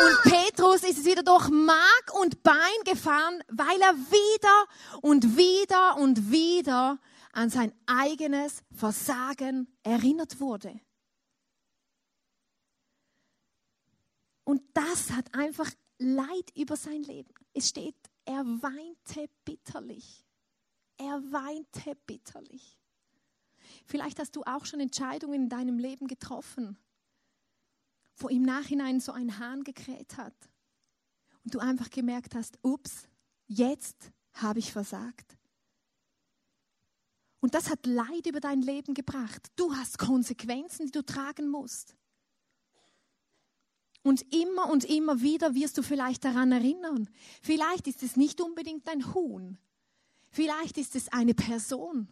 [0.00, 4.66] Und Petrus ist es wieder durch Mark und Bein gefahren, weil er wieder
[5.02, 6.98] und wieder und wieder
[7.32, 10.80] an sein eigenes Versagen erinnert wurde.
[14.44, 17.34] Und das hat einfach Leid über sein Leben.
[17.52, 20.24] Es steht, er weinte bitterlich.
[20.96, 22.78] Er weinte bitterlich.
[23.86, 26.78] Vielleicht hast du auch schon Entscheidungen in deinem Leben getroffen
[28.18, 30.34] wo im Nachhinein so ein Hahn gekräht hat
[31.44, 33.08] und du einfach gemerkt hast, ups,
[33.46, 35.36] jetzt habe ich versagt.
[37.40, 39.46] Und das hat Leid über dein Leben gebracht.
[39.54, 41.96] Du hast Konsequenzen, die du tragen musst.
[44.08, 47.10] Und immer und immer wieder wirst du vielleicht daran erinnern.
[47.42, 49.58] Vielleicht ist es nicht unbedingt ein Huhn.
[50.30, 52.08] Vielleicht ist es eine Person,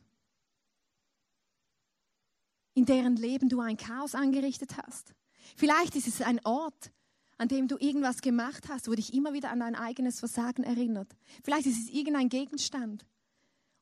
[2.74, 5.14] in deren Leben du ein Chaos angerichtet hast.
[5.56, 6.92] Vielleicht ist es ein Ort,
[7.38, 11.16] an dem du irgendwas gemacht hast, wo dich immer wieder an dein eigenes Versagen erinnert.
[11.44, 13.06] Vielleicht ist es irgendein Gegenstand.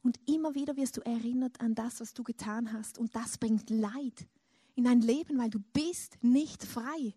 [0.04, 2.96] Und immer wieder wirst du erinnert an das, was du getan hast.
[2.96, 4.28] Und das bringt Leid
[4.76, 7.16] in dein Leben, weil du bist nicht frei.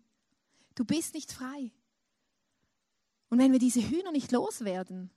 [0.78, 1.72] Du bist nicht frei.
[3.30, 5.10] Und wenn wir diese Hühner nicht loswerden,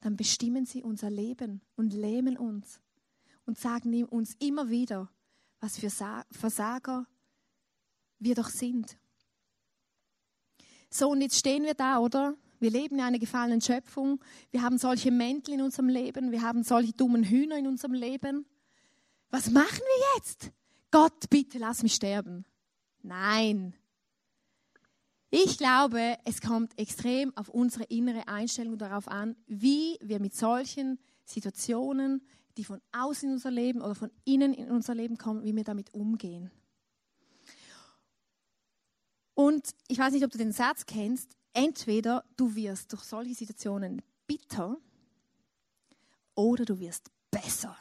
[0.00, 2.80] dann bestimmen sie unser Leben und lähmen uns
[3.46, 5.08] und sagen uns immer wieder,
[5.60, 5.88] was für
[6.32, 7.06] Versager
[8.18, 8.98] wir doch sind.
[10.90, 12.36] So, und jetzt stehen wir da, oder?
[12.58, 14.18] Wir leben in einer gefallenen Schöpfung.
[14.50, 16.32] Wir haben solche Mäntel in unserem Leben.
[16.32, 18.46] Wir haben solche dummen Hühner in unserem Leben.
[19.30, 20.50] Was machen wir jetzt?
[20.90, 22.44] Gott, bitte lass mich sterben.
[23.02, 23.74] Nein.
[25.30, 30.98] Ich glaube, es kommt extrem auf unsere innere Einstellung darauf an, wie wir mit solchen
[31.24, 32.22] Situationen,
[32.56, 35.64] die von außen in unser Leben oder von innen in unser Leben kommen, wie wir
[35.64, 36.50] damit umgehen.
[39.34, 44.02] Und ich weiß nicht, ob du den Satz kennst, entweder du wirst durch solche Situationen
[44.26, 44.78] bitter
[46.34, 47.76] oder du wirst besser.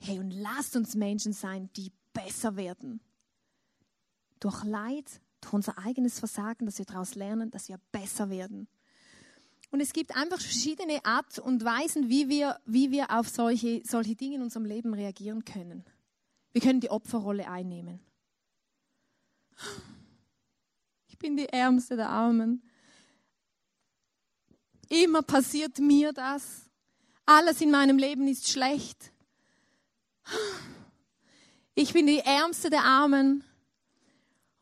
[0.00, 3.00] Hey, und lasst uns Menschen sein, die besser werden.
[4.40, 8.68] Durch Leid, durch unser eigenes Versagen, dass wir daraus lernen, dass wir besser werden.
[9.70, 14.14] Und es gibt einfach verschiedene Art und Weisen, wie wir, wie wir auf solche, solche
[14.14, 15.84] Dinge in unserem Leben reagieren können.
[16.52, 18.00] Wir können die Opferrolle einnehmen
[21.16, 22.62] ich bin die Ärmste der Armen.
[24.88, 26.68] Immer passiert mir das.
[27.24, 29.12] Alles in meinem Leben ist schlecht.
[31.74, 33.44] Ich bin die Ärmste der Armen.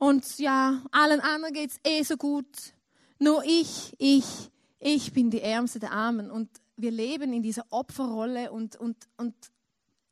[0.04, 2.74] Und ja, allen anderen geht es eh so gut.
[3.18, 6.30] Nur ich, ich, ich bin die Ärmste der Armen.
[6.30, 9.34] Und wir leben in dieser Opferrolle und, und, und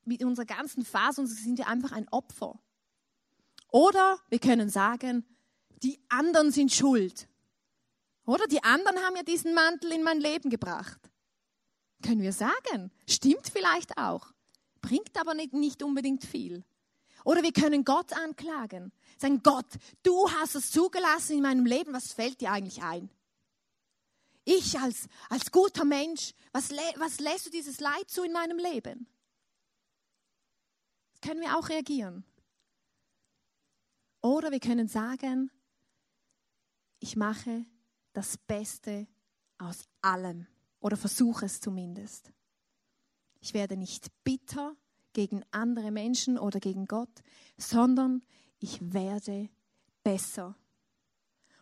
[0.06, 2.58] mit unserer ganzen Phase sind wir einfach ein Opfer.
[3.68, 5.26] Oder wir können sagen,
[5.82, 7.28] die anderen sind schuld.
[8.24, 11.10] Oder die anderen haben ja diesen Mantel in mein Leben gebracht.
[12.02, 12.90] Können wir sagen.
[13.06, 14.32] Stimmt vielleicht auch.
[14.80, 16.64] Bringt aber nicht, nicht unbedingt viel.
[17.24, 18.92] Oder wir können Gott anklagen.
[19.18, 19.66] Sagen, Gott,
[20.02, 23.10] du hast es zugelassen in meinem Leben, was fällt dir eigentlich ein?
[24.44, 29.06] Ich als, als guter Mensch, was, was lässt du dieses Leid zu in meinem Leben?
[31.20, 32.24] Können wir auch reagieren.
[34.20, 35.50] Oder wir können sagen,
[36.98, 37.64] ich mache
[38.12, 39.06] das Beste
[39.58, 40.46] aus allem
[40.80, 42.32] oder versuche es zumindest.
[43.40, 44.76] Ich werde nicht bitter
[45.12, 47.22] gegen andere Menschen oder gegen Gott,
[47.56, 48.22] sondern
[48.58, 49.48] ich werde
[50.02, 50.56] besser.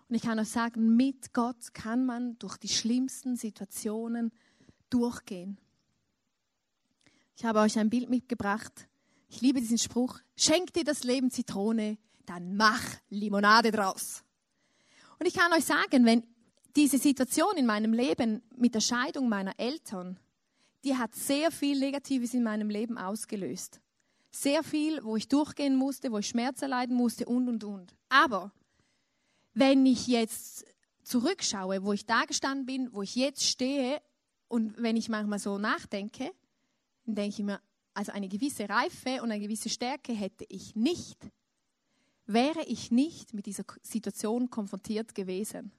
[0.08, 4.32] Und ich kann euch sagen, mit Gott kann man durch die schlimmsten Situationen
[4.90, 5.58] durchgehen.
[7.36, 8.88] Ich habe euch ein Bild mitgebracht.
[9.28, 10.18] Ich liebe diesen Spruch.
[10.36, 14.24] Schenk dir das Leben Zitrone, dann mach Limonade draus.
[15.18, 16.24] Und ich kann euch sagen, wenn
[16.76, 20.18] diese Situation in meinem Leben mit der Scheidung meiner Eltern,
[20.84, 23.80] die hat sehr viel Negatives in meinem Leben ausgelöst.
[24.30, 27.94] Sehr viel, wo ich durchgehen musste, wo ich Schmerz erleiden musste und, und, und.
[28.08, 28.52] Aber
[29.54, 30.64] wenn ich jetzt
[31.02, 34.00] zurückschaue, wo ich da gestanden bin, wo ich jetzt stehe
[34.48, 36.30] und wenn ich manchmal so nachdenke,
[37.04, 37.60] dann denke ich mir,
[37.94, 41.18] also eine gewisse Reife und eine gewisse Stärke hätte ich nicht,
[42.26, 45.72] wäre ich nicht mit dieser Situation konfrontiert gewesen.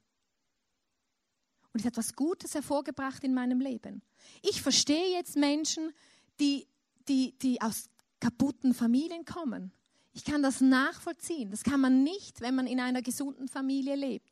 [1.74, 4.02] Und es hat etwas Gutes hervorgebracht in meinem Leben.
[4.42, 5.92] Ich verstehe jetzt Menschen,
[6.40, 6.68] die,
[7.08, 9.72] die, die aus kaputten Familien kommen.
[10.14, 11.50] Ich kann das nachvollziehen.
[11.52, 14.30] Das kann man nicht, wenn man in einer gesunden Familie lebt.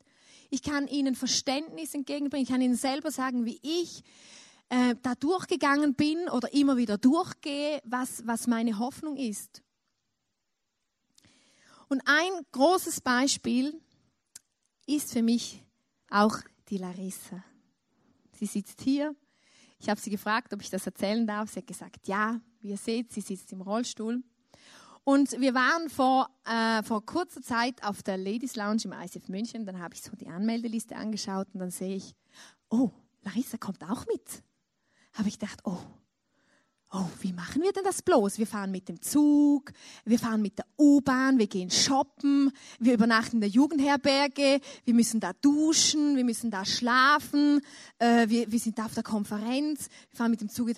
[0.50, 2.44] Ich kann ihnen Verständnis entgegenbringen.
[2.44, 4.02] Ich kann ihnen selber sagen, wie ich
[4.68, 9.62] äh, da durchgegangen bin oder immer wieder durchgehe, was, was meine Hoffnung ist.
[11.88, 13.80] Und ein großes Beispiel
[14.86, 15.62] ist für mich
[16.08, 16.38] auch
[16.70, 17.44] die Larissa.
[18.32, 19.14] Sie sitzt hier.
[19.78, 21.50] Ich habe sie gefragt, ob ich das erzählen darf.
[21.50, 22.40] Sie hat gesagt, ja.
[22.60, 24.22] Wie ihr seht, sie sitzt im Rollstuhl.
[25.04, 29.64] Und wir waren vor, äh, vor kurzer Zeit auf der Ladies Lounge im ICF München.
[29.64, 32.14] Dann habe ich so die Anmeldeliste angeschaut und dann sehe ich,
[32.68, 32.90] oh,
[33.22, 34.42] Larissa kommt auch mit.
[35.14, 35.78] Habe ich gedacht, oh,
[36.92, 38.38] oh, wie machen wir denn das bloß?
[38.38, 39.72] Wir fahren mit dem Zug,
[40.04, 45.20] wir fahren mit der U-Bahn, wir gehen shoppen, wir übernachten in der Jugendherberge, wir müssen
[45.20, 47.60] da duschen, wir müssen da schlafen,
[47.98, 50.70] äh, wir, wir sind da auf der Konferenz, wir fahren mit dem Zug.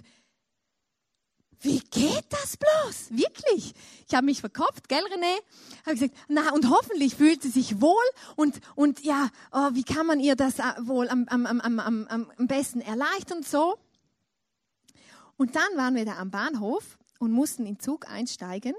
[1.60, 3.10] Wie geht das bloß?
[3.10, 3.72] Wirklich?
[4.08, 5.38] Ich habe mich verkopft, gell, René?
[5.86, 8.02] Habe gesagt, na, und hoffentlich fühlt sie sich wohl
[8.34, 12.08] und, und ja, oh, wie kann man ihr das äh, wohl am, am, am, am,
[12.08, 13.78] am besten erleichtern so?
[15.42, 18.74] Und dann waren wir da am Bahnhof und mussten in Zug einsteigen.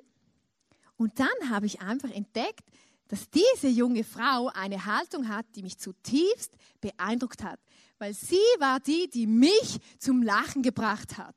[0.96, 2.64] Und dann habe ich einfach entdeckt,
[3.10, 7.60] dass diese junge Frau eine Haltung hat, die mich zutiefst beeindruckt hat.
[7.98, 11.36] Weil sie war die, die mich zum Lachen gebracht hat.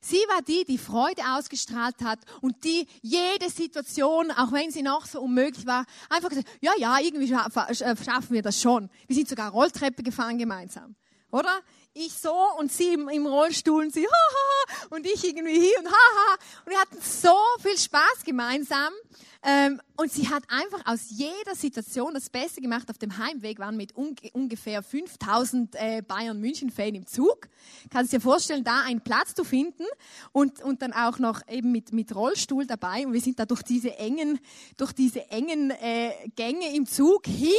[0.00, 5.06] Sie war die, die Freude ausgestrahlt hat und die jede Situation, auch wenn sie noch
[5.06, 8.88] so unmöglich war, einfach gesagt, ja, ja, irgendwie schaffen wir das schon.
[9.08, 10.94] Wir sind sogar Rolltreppe gefahren gemeinsam.
[11.32, 11.60] Oder?
[11.94, 16.36] Ich so und sie im, Rollstuhl und sie haha und ich irgendwie hier und haha
[16.64, 18.92] und wir hatten so viel Spaß gemeinsam
[19.44, 22.90] ähm, und sie hat einfach aus jeder Situation das Beste gemacht.
[22.90, 27.48] Auf dem Heimweg waren mit un ungefähr 5000 äh, Bayern-München-Fan im Zug.
[27.90, 29.84] Kannst dir vorstellen, da einen Platz zu finden
[30.32, 33.06] und, und dann auch noch eben mit, mit Rollstuhl dabei.
[33.06, 34.40] Und wir sind da durch diese engen,
[34.76, 37.52] durch diese engen äh, Gänge im Zug hin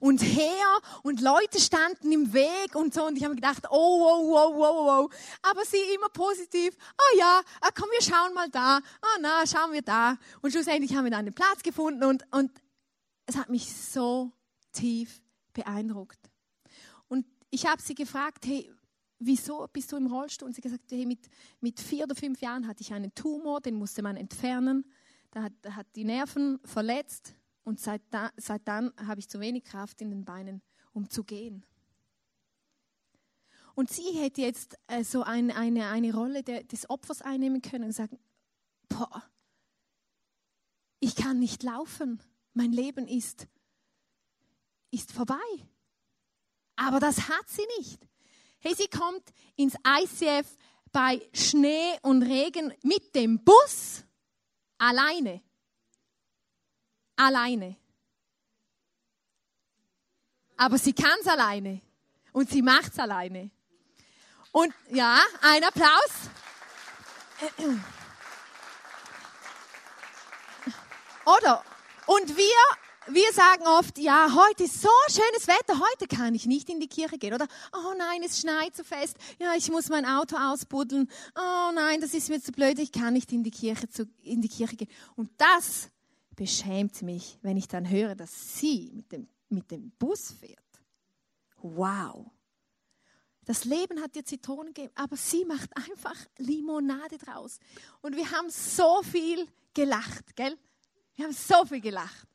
[0.00, 0.66] und her
[1.02, 3.06] und Leute standen im Weg und so.
[3.06, 5.10] Und ich habe gedacht, oh, oh, oh, oh, oh.
[5.42, 6.74] Aber sie immer positiv.
[6.92, 8.80] Oh ja, ah, komm, wir schauen mal da.
[9.02, 10.18] Oh na, schauen wir da.
[10.42, 12.50] Und schlussendlich haben wir dann einen Platz gefunden und, und
[13.26, 14.32] es hat mich so
[14.72, 16.18] tief beeindruckt.
[17.08, 18.70] Und ich habe sie gefragt, hey,
[19.18, 20.48] wieso bist du im Rollstuhl?
[20.48, 21.28] Und sie gesagt, hey, mit,
[21.60, 24.84] mit vier oder fünf Jahren hatte ich einen Tumor, den musste man entfernen.
[25.30, 29.38] Da hat, da hat die Nerven verletzt und seit, da, seit dann habe ich zu
[29.38, 31.64] wenig Kraft in den Beinen, um zu gehen.
[33.74, 37.84] Und sie hätte jetzt äh, so ein, eine, eine Rolle der, des Opfers einnehmen können
[37.84, 38.18] und sagen,
[38.88, 39.22] boah,
[41.10, 42.22] ich kann nicht laufen,
[42.54, 43.48] mein Leben ist,
[44.92, 45.34] ist vorbei.
[46.76, 48.06] Aber das hat sie nicht.
[48.60, 49.24] Hey, sie kommt
[49.56, 50.46] ins ICF
[50.92, 54.04] bei Schnee und Regen mit dem Bus
[54.78, 55.42] alleine.
[57.16, 57.76] Alleine.
[60.56, 61.80] Aber sie kann es alleine.
[62.32, 63.50] Und sie macht es alleine.
[64.52, 66.30] Und ja, ein Applaus.
[71.38, 71.62] Oder?
[72.06, 76.68] Und wir, wir sagen oft, ja, heute ist so schönes Wetter, heute kann ich nicht
[76.68, 77.34] in die Kirche gehen.
[77.34, 81.08] Oder, oh nein, es schneit so fest, ja, ich muss mein Auto ausbuddeln.
[81.36, 84.42] Oh nein, das ist mir zu blöd, ich kann nicht in die Kirche, zu, in
[84.42, 84.90] die Kirche gehen.
[85.14, 85.90] Und das
[86.34, 90.58] beschämt mich, wenn ich dann höre, dass sie mit dem, mit dem Bus fährt.
[91.58, 92.26] Wow.
[93.44, 97.60] Das Leben hat dir Zitronen gegeben, aber sie macht einfach Limonade draus.
[98.00, 100.58] Und wir haben so viel gelacht, gell?
[101.16, 102.26] Wir haben so viel gelacht.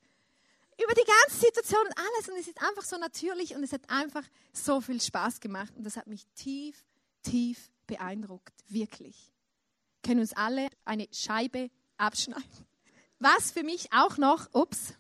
[0.82, 2.30] über die ganze Situation und alles.
[2.30, 5.74] Und es ist einfach so natürlich und es hat einfach so viel Spaß gemacht.
[5.76, 6.84] Und das hat mich tief,
[7.24, 8.54] tief beeindruckt.
[8.68, 9.32] Wirklich.
[10.04, 12.44] Können uns alle eine Scheibe abschneiden.
[13.20, 14.94] Was für mich auch noch, ups,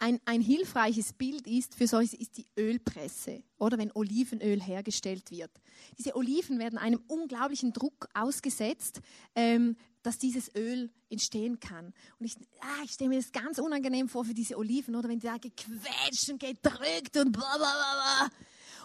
[0.00, 5.50] ein, ein hilfreiches Bild ist für solche ist die Ölpresse oder wenn Olivenöl hergestellt wird.
[5.98, 9.00] Diese Oliven werden einem unglaublichen Druck ausgesetzt,
[9.34, 11.92] ähm, dass dieses Öl entstehen kann.
[12.18, 15.18] Und ich, ah, ich stelle mir das ganz unangenehm vor für diese Oliven, oder wenn
[15.18, 18.30] die da gequetscht und gedrückt und bla bla bla.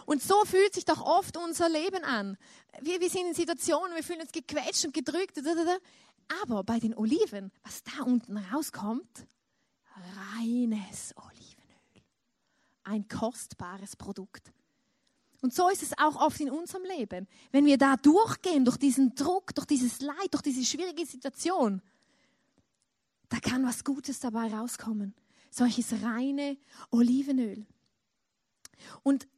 [0.06, 2.36] Und so fühlt sich doch oft unser Leben an.
[2.80, 5.40] Wir, wir sind in Situationen, wir fühlen uns gequetscht und gedrückt.
[6.42, 9.26] Aber bei den Oliven, was da unten rauskommt,
[10.36, 12.04] reines Olivenöl.
[12.84, 14.52] Ein kostbares Produkt.
[15.46, 17.28] Und so ist es auch oft in unserem Leben.
[17.52, 21.80] Wenn wir da durchgehen, durch diesen Druck, durch dieses Leid, durch diese schwierige Situation,
[23.28, 25.14] da kann was Gutes dabei rauskommen.
[25.52, 26.56] Solches reine
[26.90, 27.64] Olivenöl.
[29.04, 29.28] Und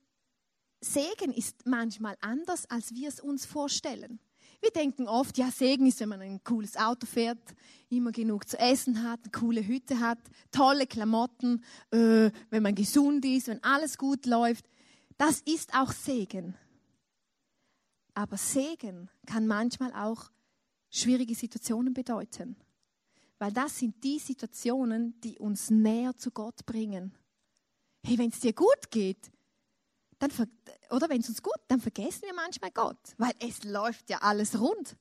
[0.81, 4.19] Segen ist manchmal anders, als wir es uns vorstellen.
[4.63, 7.55] Wir denken oft, ja, Segen ist, wenn man ein cooles Auto fährt,
[7.91, 10.21] immer genug zu essen hat, eine coole Hütte hat,
[10.53, 14.65] tolle Klamotten, äh, wenn man gesund ist, wenn alles gut läuft.
[15.19, 16.57] Das ist auch Segen.
[18.15, 20.31] Aber Segen kann manchmal auch
[20.91, 22.57] schwierige Situationen bedeuten.
[23.39, 27.17] Weil das sind die Situationen, die uns näher zu Gott bringen.
[28.05, 29.31] Hey, wenn es dir gut geht,
[30.19, 30.31] dann,
[30.91, 34.59] oder wenn es uns gut, dann vergessen wir manchmal Gott, weil es läuft ja alles
[34.59, 34.97] rund.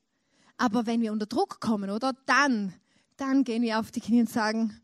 [0.57, 2.73] Aber wenn wir unter Druck kommen, oder dann,
[3.15, 4.79] dann gehen wir auf die Knie und sagen,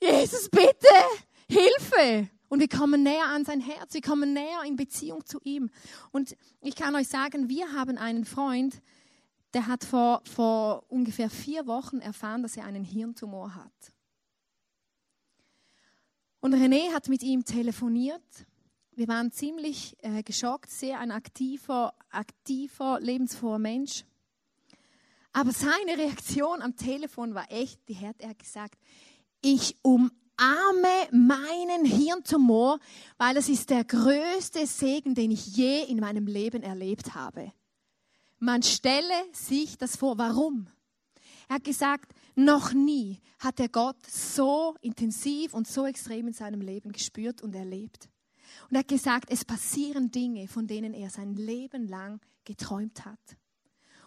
[0.00, 0.88] Jesus, bitte,
[1.48, 2.30] Hilfe!
[2.50, 5.70] Und wir kommen näher an sein Herz, wir kommen näher in Beziehung zu ihm.
[6.10, 8.82] Und ich kann euch sagen, wir haben einen Freund,
[9.54, 13.92] der hat vor, vor ungefähr vier Wochen erfahren, dass er einen Hirntumor hat.
[16.40, 18.46] Und René hat mit ihm telefoniert
[19.00, 24.04] wir waren ziemlich äh, geschockt, sehr ein aktiver, aktiver, lebensfroher Mensch.
[25.32, 28.78] Aber seine Reaktion am Telefon war echt, die hat er gesagt,
[29.40, 30.10] ich umarme
[31.12, 32.78] meinen Hirntumor,
[33.18, 37.52] weil es ist der größte Segen, den ich je in meinem Leben erlebt habe.
[38.38, 40.18] Man stelle sich das vor.
[40.18, 40.68] Warum?
[41.48, 46.60] Er hat gesagt, noch nie hat er Gott so intensiv und so extrem in seinem
[46.60, 48.08] Leben gespürt und erlebt.
[48.68, 53.18] Und er hat gesagt, es passieren Dinge, von denen er sein Leben lang geträumt hat.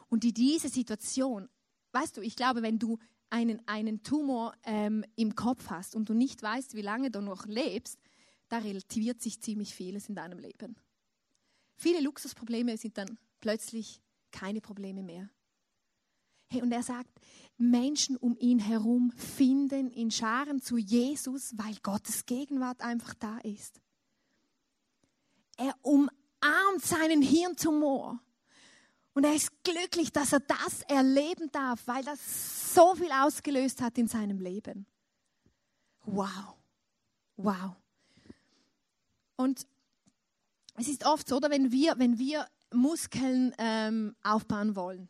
[0.10, 1.50] Und die diese Situation,
[1.92, 2.98] weißt du, ich glaube, wenn du
[3.34, 7.48] einen, einen Tumor ähm, im Kopf hast und du nicht weißt, wie lange du noch
[7.48, 8.00] lebst,
[8.48, 10.76] da relativiert sich ziemlich vieles in deinem Leben.
[11.76, 15.32] Viele Luxusprobleme sind dann plötzlich keine Probleme mehr.
[16.52, 17.10] Hey, und er sagt,
[17.58, 23.82] Menschen um ihn herum finden in Scharen zu Jesus, weil Gottes Gegenwart einfach da ist.
[25.58, 28.20] Er umarmt seinen Hirntumor.
[29.14, 33.97] Und er ist glücklich, dass er das erleben darf, weil das so viel ausgelöst hat
[33.97, 34.88] in seinem Leben.
[36.05, 36.55] Wow.
[37.38, 37.76] Wow.
[39.36, 39.66] Und
[40.76, 45.07] es ist oft so, oder wenn wir, wenn wir Muskeln ähm, aufbauen wollen,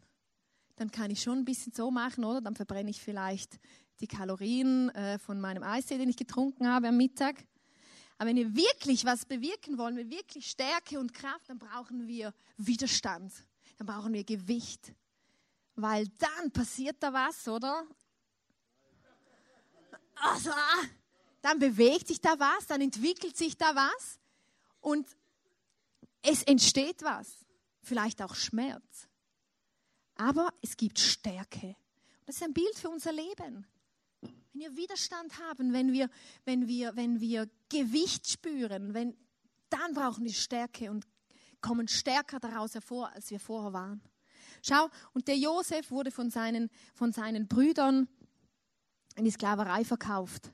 [0.76, 2.42] dann kann ich schon ein bisschen so machen, oder?
[2.42, 3.60] Dann verbrenne ich vielleicht
[4.02, 7.46] die Kalorien äh, von meinem Eistee, den ich getrunken habe am Mittag.
[8.18, 12.34] Aber wenn wir wirklich was bewirken wollen, wir wirklich Stärke und Kraft, dann brauchen wir
[12.58, 13.32] Widerstand.
[13.84, 14.94] Dann brauchen wir Gewicht.
[15.76, 17.86] Weil dann passiert da was, oder?
[20.16, 20.52] Also,
[21.42, 24.20] dann bewegt sich da was, dann entwickelt sich da was
[24.80, 25.06] und
[26.22, 27.46] es entsteht was.
[27.82, 29.10] Vielleicht auch Schmerz.
[30.16, 31.76] Aber es gibt Stärke.
[32.26, 33.68] das ist ein Bild für unser Leben
[34.22, 36.10] wenn wir Widerstand haben, wenn wir,
[36.46, 39.18] wenn wir, wenn wir Gewicht spüren, wenn,
[39.70, 41.08] dann brauchen wir Stärke und
[41.64, 44.02] kommen stärker daraus hervor, als wir vorher waren.
[44.62, 48.08] Schau, und der Josef wurde von seinen, von seinen Brüdern
[49.16, 50.52] in die Sklaverei verkauft.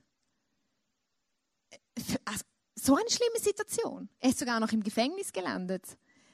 [2.24, 2.44] Also,
[2.76, 4.08] so eine schlimme Situation.
[4.20, 5.84] Er ist sogar noch im Gefängnis gelandet.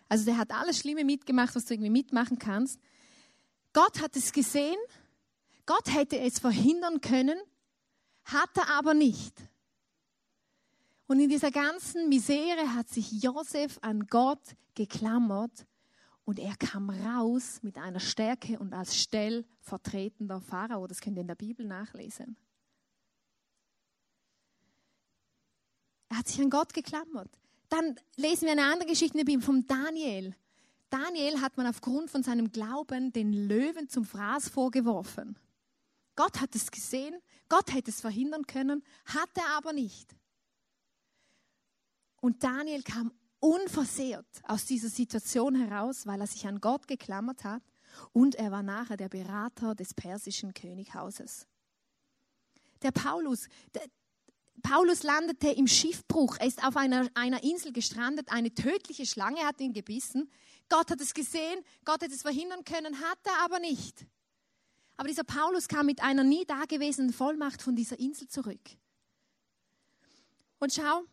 [0.08, 2.78] Also der hat alles Schlimme mitgemacht, was du irgendwie mitmachen kannst.
[3.72, 4.78] Gott hat es gesehen.
[5.66, 7.38] Gott hätte es verhindern können,
[8.24, 9.34] hat er aber nicht.
[11.06, 15.66] Und in dieser ganzen Misere hat sich Josef an Gott geklammert
[16.24, 20.86] und er kam raus mit einer Stärke und als stellvertretender Pharao.
[20.88, 22.36] Das könnt ihr in der Bibel nachlesen.
[26.08, 27.30] Er hat sich an Gott geklammert.
[27.68, 30.34] Dann lesen wir eine andere Geschichte vom Daniel.
[30.90, 35.38] Daniel hat man aufgrund von seinem Glauben den Löwen zum Fraß vorgeworfen.
[36.16, 37.14] Gott hat es gesehen,
[37.48, 40.16] Gott hätte es verhindern können, hat er aber nicht.
[42.26, 47.62] Und Daniel kam unversehrt aus dieser Situation heraus, weil er sich an Gott geklammert hat
[48.12, 51.46] und er war nachher der Berater des persischen Könighauses.
[52.82, 53.84] Der Paulus, der,
[54.60, 56.38] Paulus landete im Schiffbruch.
[56.40, 58.32] Er ist auf einer, einer Insel gestrandet.
[58.32, 60.28] Eine tödliche Schlange hat ihn gebissen.
[60.68, 61.60] Gott hat es gesehen.
[61.84, 64.04] Gott hätte es verhindern können, hat er aber nicht.
[64.96, 68.68] Aber dieser Paulus kam mit einer nie dagewesenen Vollmacht von dieser Insel zurück.
[70.58, 71.04] Und schau,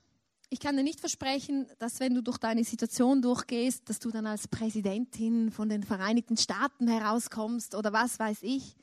[0.53, 4.27] ich kann dir nicht versprechen, dass wenn du durch deine Situation durchgehst, dass du dann
[4.27, 8.75] als Präsidentin von den Vereinigten Staaten herauskommst oder was weiß ich.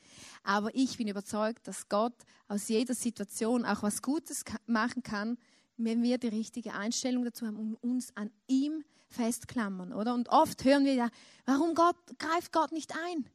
[0.43, 2.15] Aber ich bin überzeugt, dass Gott
[2.49, 5.39] aus jeder Situation auch was Gutes machen kann,
[5.77, 10.15] wenn wir die richtige Einstellung dazu haben und uns an ihm festklammern, oder?
[10.15, 11.09] Und oft hören wir ja,
[11.45, 13.27] warum Gott, greift Gott nicht ein?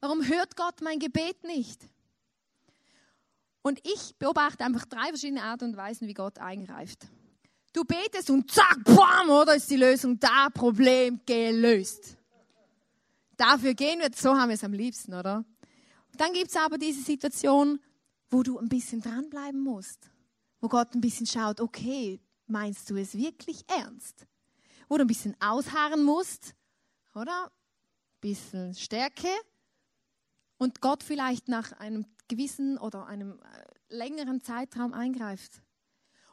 [0.00, 1.80] Warum hört Gott mein Gebet nicht?
[3.62, 7.08] Und ich beobachte einfach drei verschiedene Arten und Weisen, wie Gott eingreift.
[7.72, 12.18] Du betest und zack, bam, oder ist die Lösung da, Problem gelöst.
[13.36, 15.44] Dafür gehen wir, so haben wir es am liebsten, oder?
[16.12, 17.80] Und dann gibt es aber diese Situation,
[18.30, 20.10] wo du ein bisschen dranbleiben musst.
[20.60, 24.26] Wo Gott ein bisschen schaut, okay, meinst du es wirklich ernst?
[24.88, 26.54] Wo du ein bisschen ausharren musst,
[27.14, 27.46] oder?
[27.46, 29.28] Ein bisschen Stärke.
[30.58, 35.62] Und Gott vielleicht nach einem gewissen oder einem äh, längeren Zeitraum eingreift.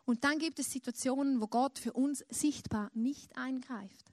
[0.09, 4.11] Und dann gibt es Situationen, wo Gott für uns sichtbar nicht eingreift.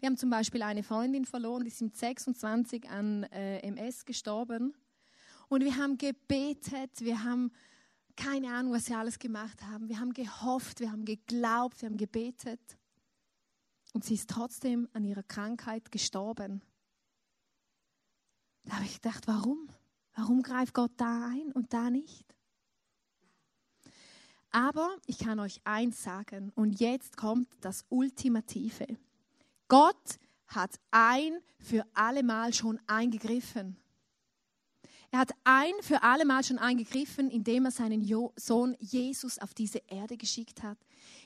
[0.00, 4.74] Wir haben zum Beispiel eine Freundin verloren, die ist mit 26 an äh, MS gestorben.
[5.46, 7.52] Und wir haben gebetet, wir haben
[8.16, 9.88] keine Ahnung, was wir alles gemacht haben.
[9.88, 12.76] Wir haben gehofft, wir haben geglaubt, wir haben gebetet.
[13.92, 16.62] Und sie ist trotzdem an ihrer Krankheit gestorben.
[18.64, 19.68] Da habe ich gedacht, warum?
[20.16, 22.31] Warum greift Gott da ein und da nicht?
[24.52, 28.86] Aber ich kann euch eins sagen, und jetzt kommt das Ultimative.
[29.68, 33.78] Gott hat ein für alle Mal schon eingegriffen.
[35.10, 39.82] Er hat ein für alle Mal schon eingegriffen, indem er seinen Sohn Jesus auf diese
[39.88, 40.78] Erde geschickt hat.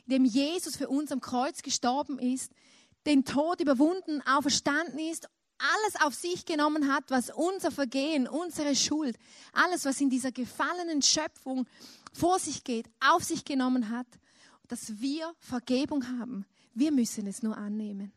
[0.06, 2.52] Indem Jesus für uns am Kreuz gestorben ist,
[3.06, 9.16] den Tod überwunden, auferstanden ist, alles auf sich genommen hat, was unser Vergehen, unsere Schuld,
[9.52, 11.66] alles, was in dieser gefallenen Schöpfung
[12.16, 14.06] vor sich geht, auf sich genommen hat,
[14.68, 16.46] dass wir Vergebung haben.
[16.74, 18.12] Wir müssen es nur annehmen.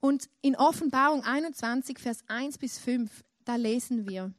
[0.00, 4.32] Und in Offenbarung 21, Vers 1 bis 5, da lesen wir,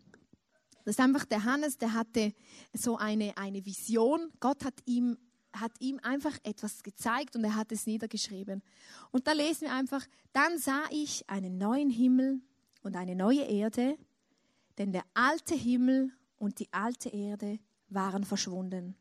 [0.85, 2.33] das ist einfach der Hannes, der hatte
[2.73, 4.31] so eine, eine Vision.
[4.39, 5.17] Gott hat ihm,
[5.53, 8.63] hat ihm einfach etwas gezeigt und er hat es niedergeschrieben.
[9.11, 12.41] Und da lesen wir einfach, dann sah ich einen neuen Himmel
[12.81, 13.97] und eine neue Erde,
[14.79, 17.59] denn der alte Himmel und die alte Erde
[17.89, 18.95] waren verschwunden.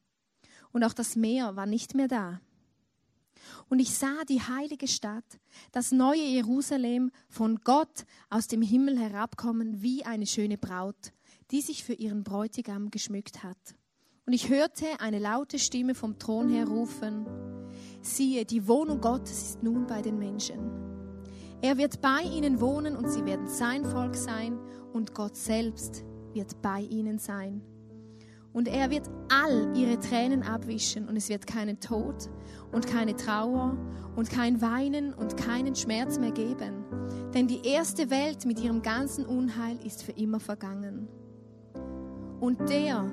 [0.73, 2.41] Und auch das Meer war nicht mehr da.
[3.69, 5.39] Und ich sah die heilige Stadt,
[5.73, 11.13] das neue Jerusalem, von Gott aus dem Himmel herabkommen wie eine schöne Braut,
[11.53, 13.77] die sich für ihren Bräutigam geschmückt hat.
[14.27, 17.27] Und ich hörte eine laute Stimme vom Thron her rufen,
[18.03, 20.89] siehe, die Wohnung Gottes ist nun bei den Menschen.
[21.61, 24.59] Er wird bei ihnen wohnen und sie werden sein Volk sein
[24.93, 27.63] und Gott selbst wird bei ihnen sein.
[28.53, 32.29] Und er wird all ihre Tränen abwischen und es wird keinen Tod
[32.73, 33.77] und keine Trauer
[34.17, 36.85] und kein Weinen und keinen Schmerz mehr geben.
[37.35, 41.09] Denn die erste Welt mit ihrem ganzen Unheil ist für immer vergangen.
[42.41, 43.07] Und der,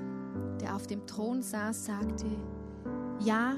[0.60, 2.26] der auf dem Thron saß, sagte,
[3.20, 3.54] ja,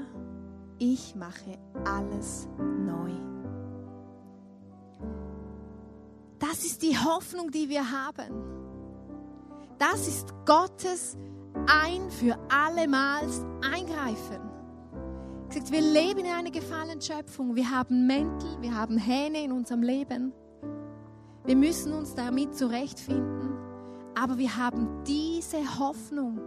[0.77, 3.28] ich mache alles neu.
[6.39, 8.33] Das ist die Hoffnung, die wir haben.
[9.77, 11.17] Das ist Gottes
[11.67, 14.49] ein für allemals Eingreifen.
[15.49, 17.55] Gesagt, wir leben in einer gefallenen Schöpfung.
[17.55, 20.31] Wir haben Mäntel, wir haben Hähne in unserem Leben.
[21.45, 23.57] Wir müssen uns damit zurechtfinden.
[24.15, 26.39] Aber wir haben diese Hoffnung,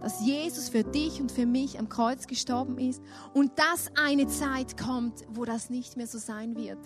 [0.00, 3.02] dass Jesus für dich und für mich am Kreuz gestorben ist
[3.34, 6.78] und dass eine Zeit kommt, wo das nicht mehr so sein wird.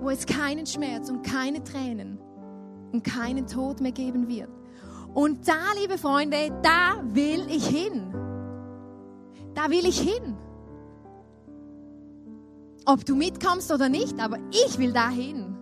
[0.00, 2.18] Wo es keinen Schmerz und keine Tränen
[2.92, 4.50] und keinen Tod mehr geben wird.
[5.14, 8.14] Und da, liebe Freunde, da will ich hin.
[9.54, 10.36] Da will ich hin.
[12.86, 15.56] Ob du mitkommst oder nicht, aber ich will dahin.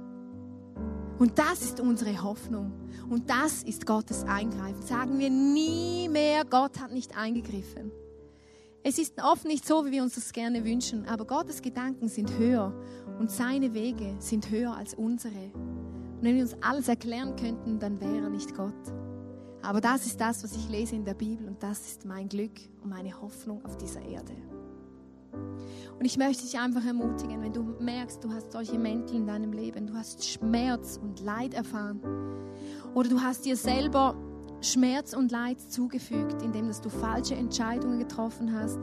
[1.19, 2.73] Und das ist unsere Hoffnung.
[3.11, 4.83] Und das ist Gottes Eingreifen.
[4.83, 7.91] Sagen wir nie mehr, Gott hat nicht eingegriffen.
[8.83, 12.39] Es ist oft nicht so, wie wir uns das gerne wünschen, aber Gottes Gedanken sind
[12.39, 12.73] höher
[13.21, 15.53] und seine Wege sind höher als unsere.
[15.53, 18.73] Und wenn wir uns alles erklären könnten, dann wäre er nicht Gott.
[19.61, 22.59] Aber das ist das, was ich lese in der Bibel und das ist mein Glück
[22.83, 24.33] und meine Hoffnung auf dieser Erde.
[25.99, 29.53] Und ich möchte dich einfach ermutigen, wenn du merkst, du hast solche Mäntel in deinem
[29.53, 32.01] Leben, du hast Schmerz und Leid erfahren
[32.95, 34.17] oder du hast dir selber
[34.63, 38.79] Schmerz und Leid zugefügt, indem dass du falsche Entscheidungen getroffen hast,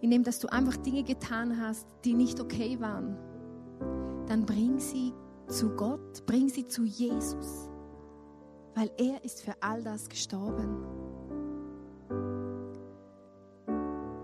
[0.00, 3.16] indem dass du einfach Dinge getan hast, die nicht okay waren,
[4.26, 5.12] dann bring sie
[5.48, 7.68] zu Gott, bring sie zu Jesus,
[8.74, 10.84] weil er ist für all das gestorben.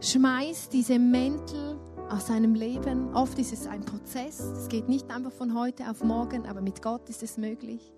[0.00, 1.78] Schmeiß diese Mäntel
[2.08, 3.14] aus seinem Leben.
[3.14, 4.40] Oft ist es ein Prozess.
[4.40, 7.92] Es geht nicht einfach von heute auf morgen, aber mit Gott ist es möglich.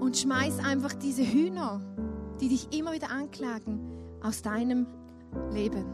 [0.00, 1.80] Und schmeiß einfach diese Hühner,
[2.40, 3.80] die dich immer wieder anklagen,
[4.22, 4.86] aus deinem
[5.52, 5.86] Leben.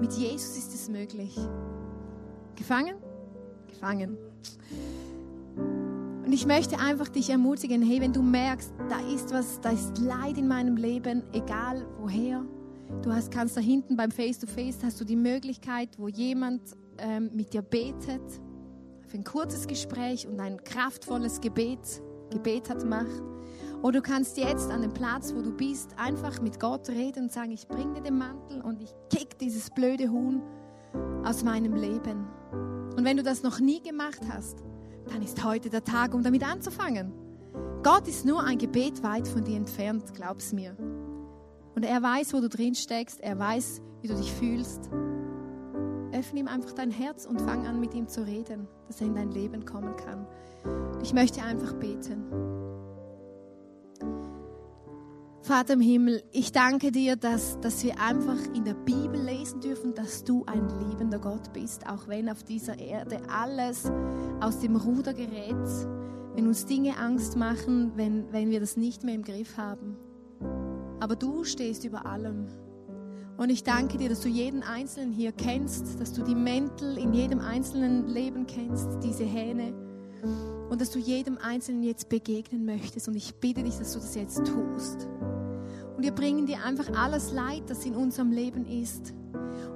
[0.00, 1.38] Mit Jesus ist es möglich.
[2.56, 2.96] Gefangen?
[3.68, 4.16] Gefangen.
[6.30, 9.98] Und ich möchte einfach dich ermutigen, hey, wenn du merkst, da ist was, da ist
[9.98, 12.44] Leid in meinem Leben, egal woher,
[13.02, 16.62] du hast, kannst da hinten beim Face-to-Face, -face, hast du die Möglichkeit, wo jemand
[16.98, 18.22] ähm, mit dir betet,
[19.08, 23.22] für ein kurzes Gespräch und ein kraftvolles Gebet, Gebet hat macht.
[23.82, 27.32] Oder du kannst jetzt an dem Platz, wo du bist, einfach mit Gott reden und
[27.32, 30.42] sagen, ich bringe dir den Mantel und ich kick dieses blöde Huhn
[31.24, 32.26] aus meinem Leben.
[32.96, 34.64] Und wenn du das noch nie gemacht hast,
[35.10, 37.12] dann ist heute der Tag, um damit anzufangen.
[37.82, 40.76] Gott ist nur ein Gebet weit von dir entfernt, glaub's mir.
[41.74, 44.90] Und er weiß, wo du drin steckst, er weiß, wie du dich fühlst.
[46.12, 49.14] Öffne ihm einfach dein Herz und fang an, mit ihm zu reden, dass er in
[49.14, 50.26] dein Leben kommen kann.
[51.02, 52.24] Ich möchte einfach beten.
[55.42, 59.94] Vater im Himmel, ich danke dir, dass, dass wir einfach in der Bibel lesen dürfen,
[59.94, 63.90] dass du ein liebender Gott bist, auch wenn auf dieser Erde alles
[64.40, 65.56] aus dem Ruder gerät,
[66.34, 69.96] wenn uns Dinge Angst machen, wenn, wenn wir das nicht mehr im Griff haben.
[71.00, 72.46] Aber du stehst über allem.
[73.38, 77.14] Und ich danke dir, dass du jeden Einzelnen hier kennst, dass du die Mäntel in
[77.14, 79.72] jedem einzelnen Leben kennst, diese Hähne.
[80.68, 83.08] Und dass du jedem Einzelnen jetzt begegnen möchtest.
[83.08, 85.08] Und ich bitte dich, dass du das jetzt tust.
[86.00, 89.12] Und wir bringen dir einfach alles Leid, das in unserem Leben ist.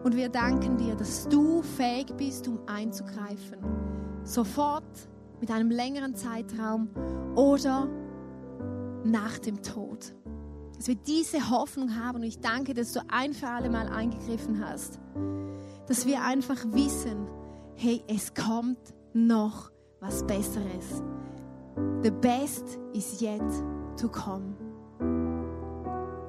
[0.05, 3.59] Und wir danken dir, dass du fähig bist, um einzugreifen.
[4.22, 4.87] Sofort,
[5.43, 6.89] mit einem längeren Zeitraum
[7.35, 7.91] oder
[9.05, 10.14] nach dem Tod.
[10.79, 12.20] Dass wir diese Hoffnung haben.
[12.20, 14.99] Und ich danke, dass du ein für alle Mal eingegriffen hast.
[15.89, 17.27] Dass wir einfach wissen,
[17.75, 18.79] hey, es kommt
[19.12, 19.70] noch
[20.01, 21.03] was Besseres.
[22.03, 23.43] The best is yet
[24.01, 24.54] to come.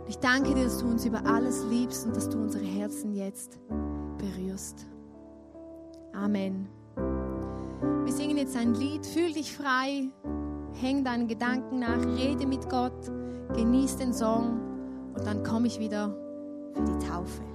[0.07, 3.59] Ich danke dir, dass du uns über alles liebst und dass du unsere Herzen jetzt
[4.17, 4.85] berührst.
[6.13, 6.67] Amen.
[8.03, 10.09] Wir singen jetzt ein Lied, fühl dich frei,
[10.79, 13.11] häng deinen Gedanken nach, rede mit Gott,
[13.55, 14.59] genieß den Song
[15.15, 16.15] und dann komme ich wieder
[16.73, 17.54] für die Taufe.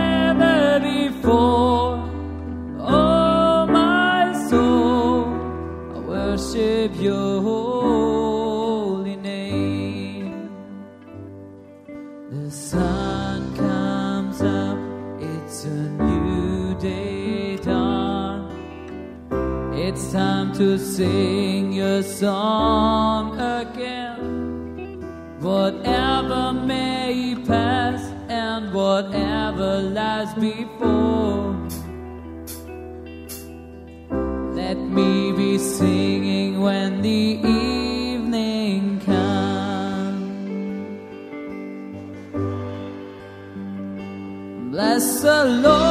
[20.61, 24.21] to sing your song again.
[25.39, 27.99] Whatever may pass
[28.29, 31.55] and whatever lies before.
[34.61, 37.23] Let me be singing when the
[37.63, 40.29] evening comes.
[44.71, 45.90] Bless the Lord.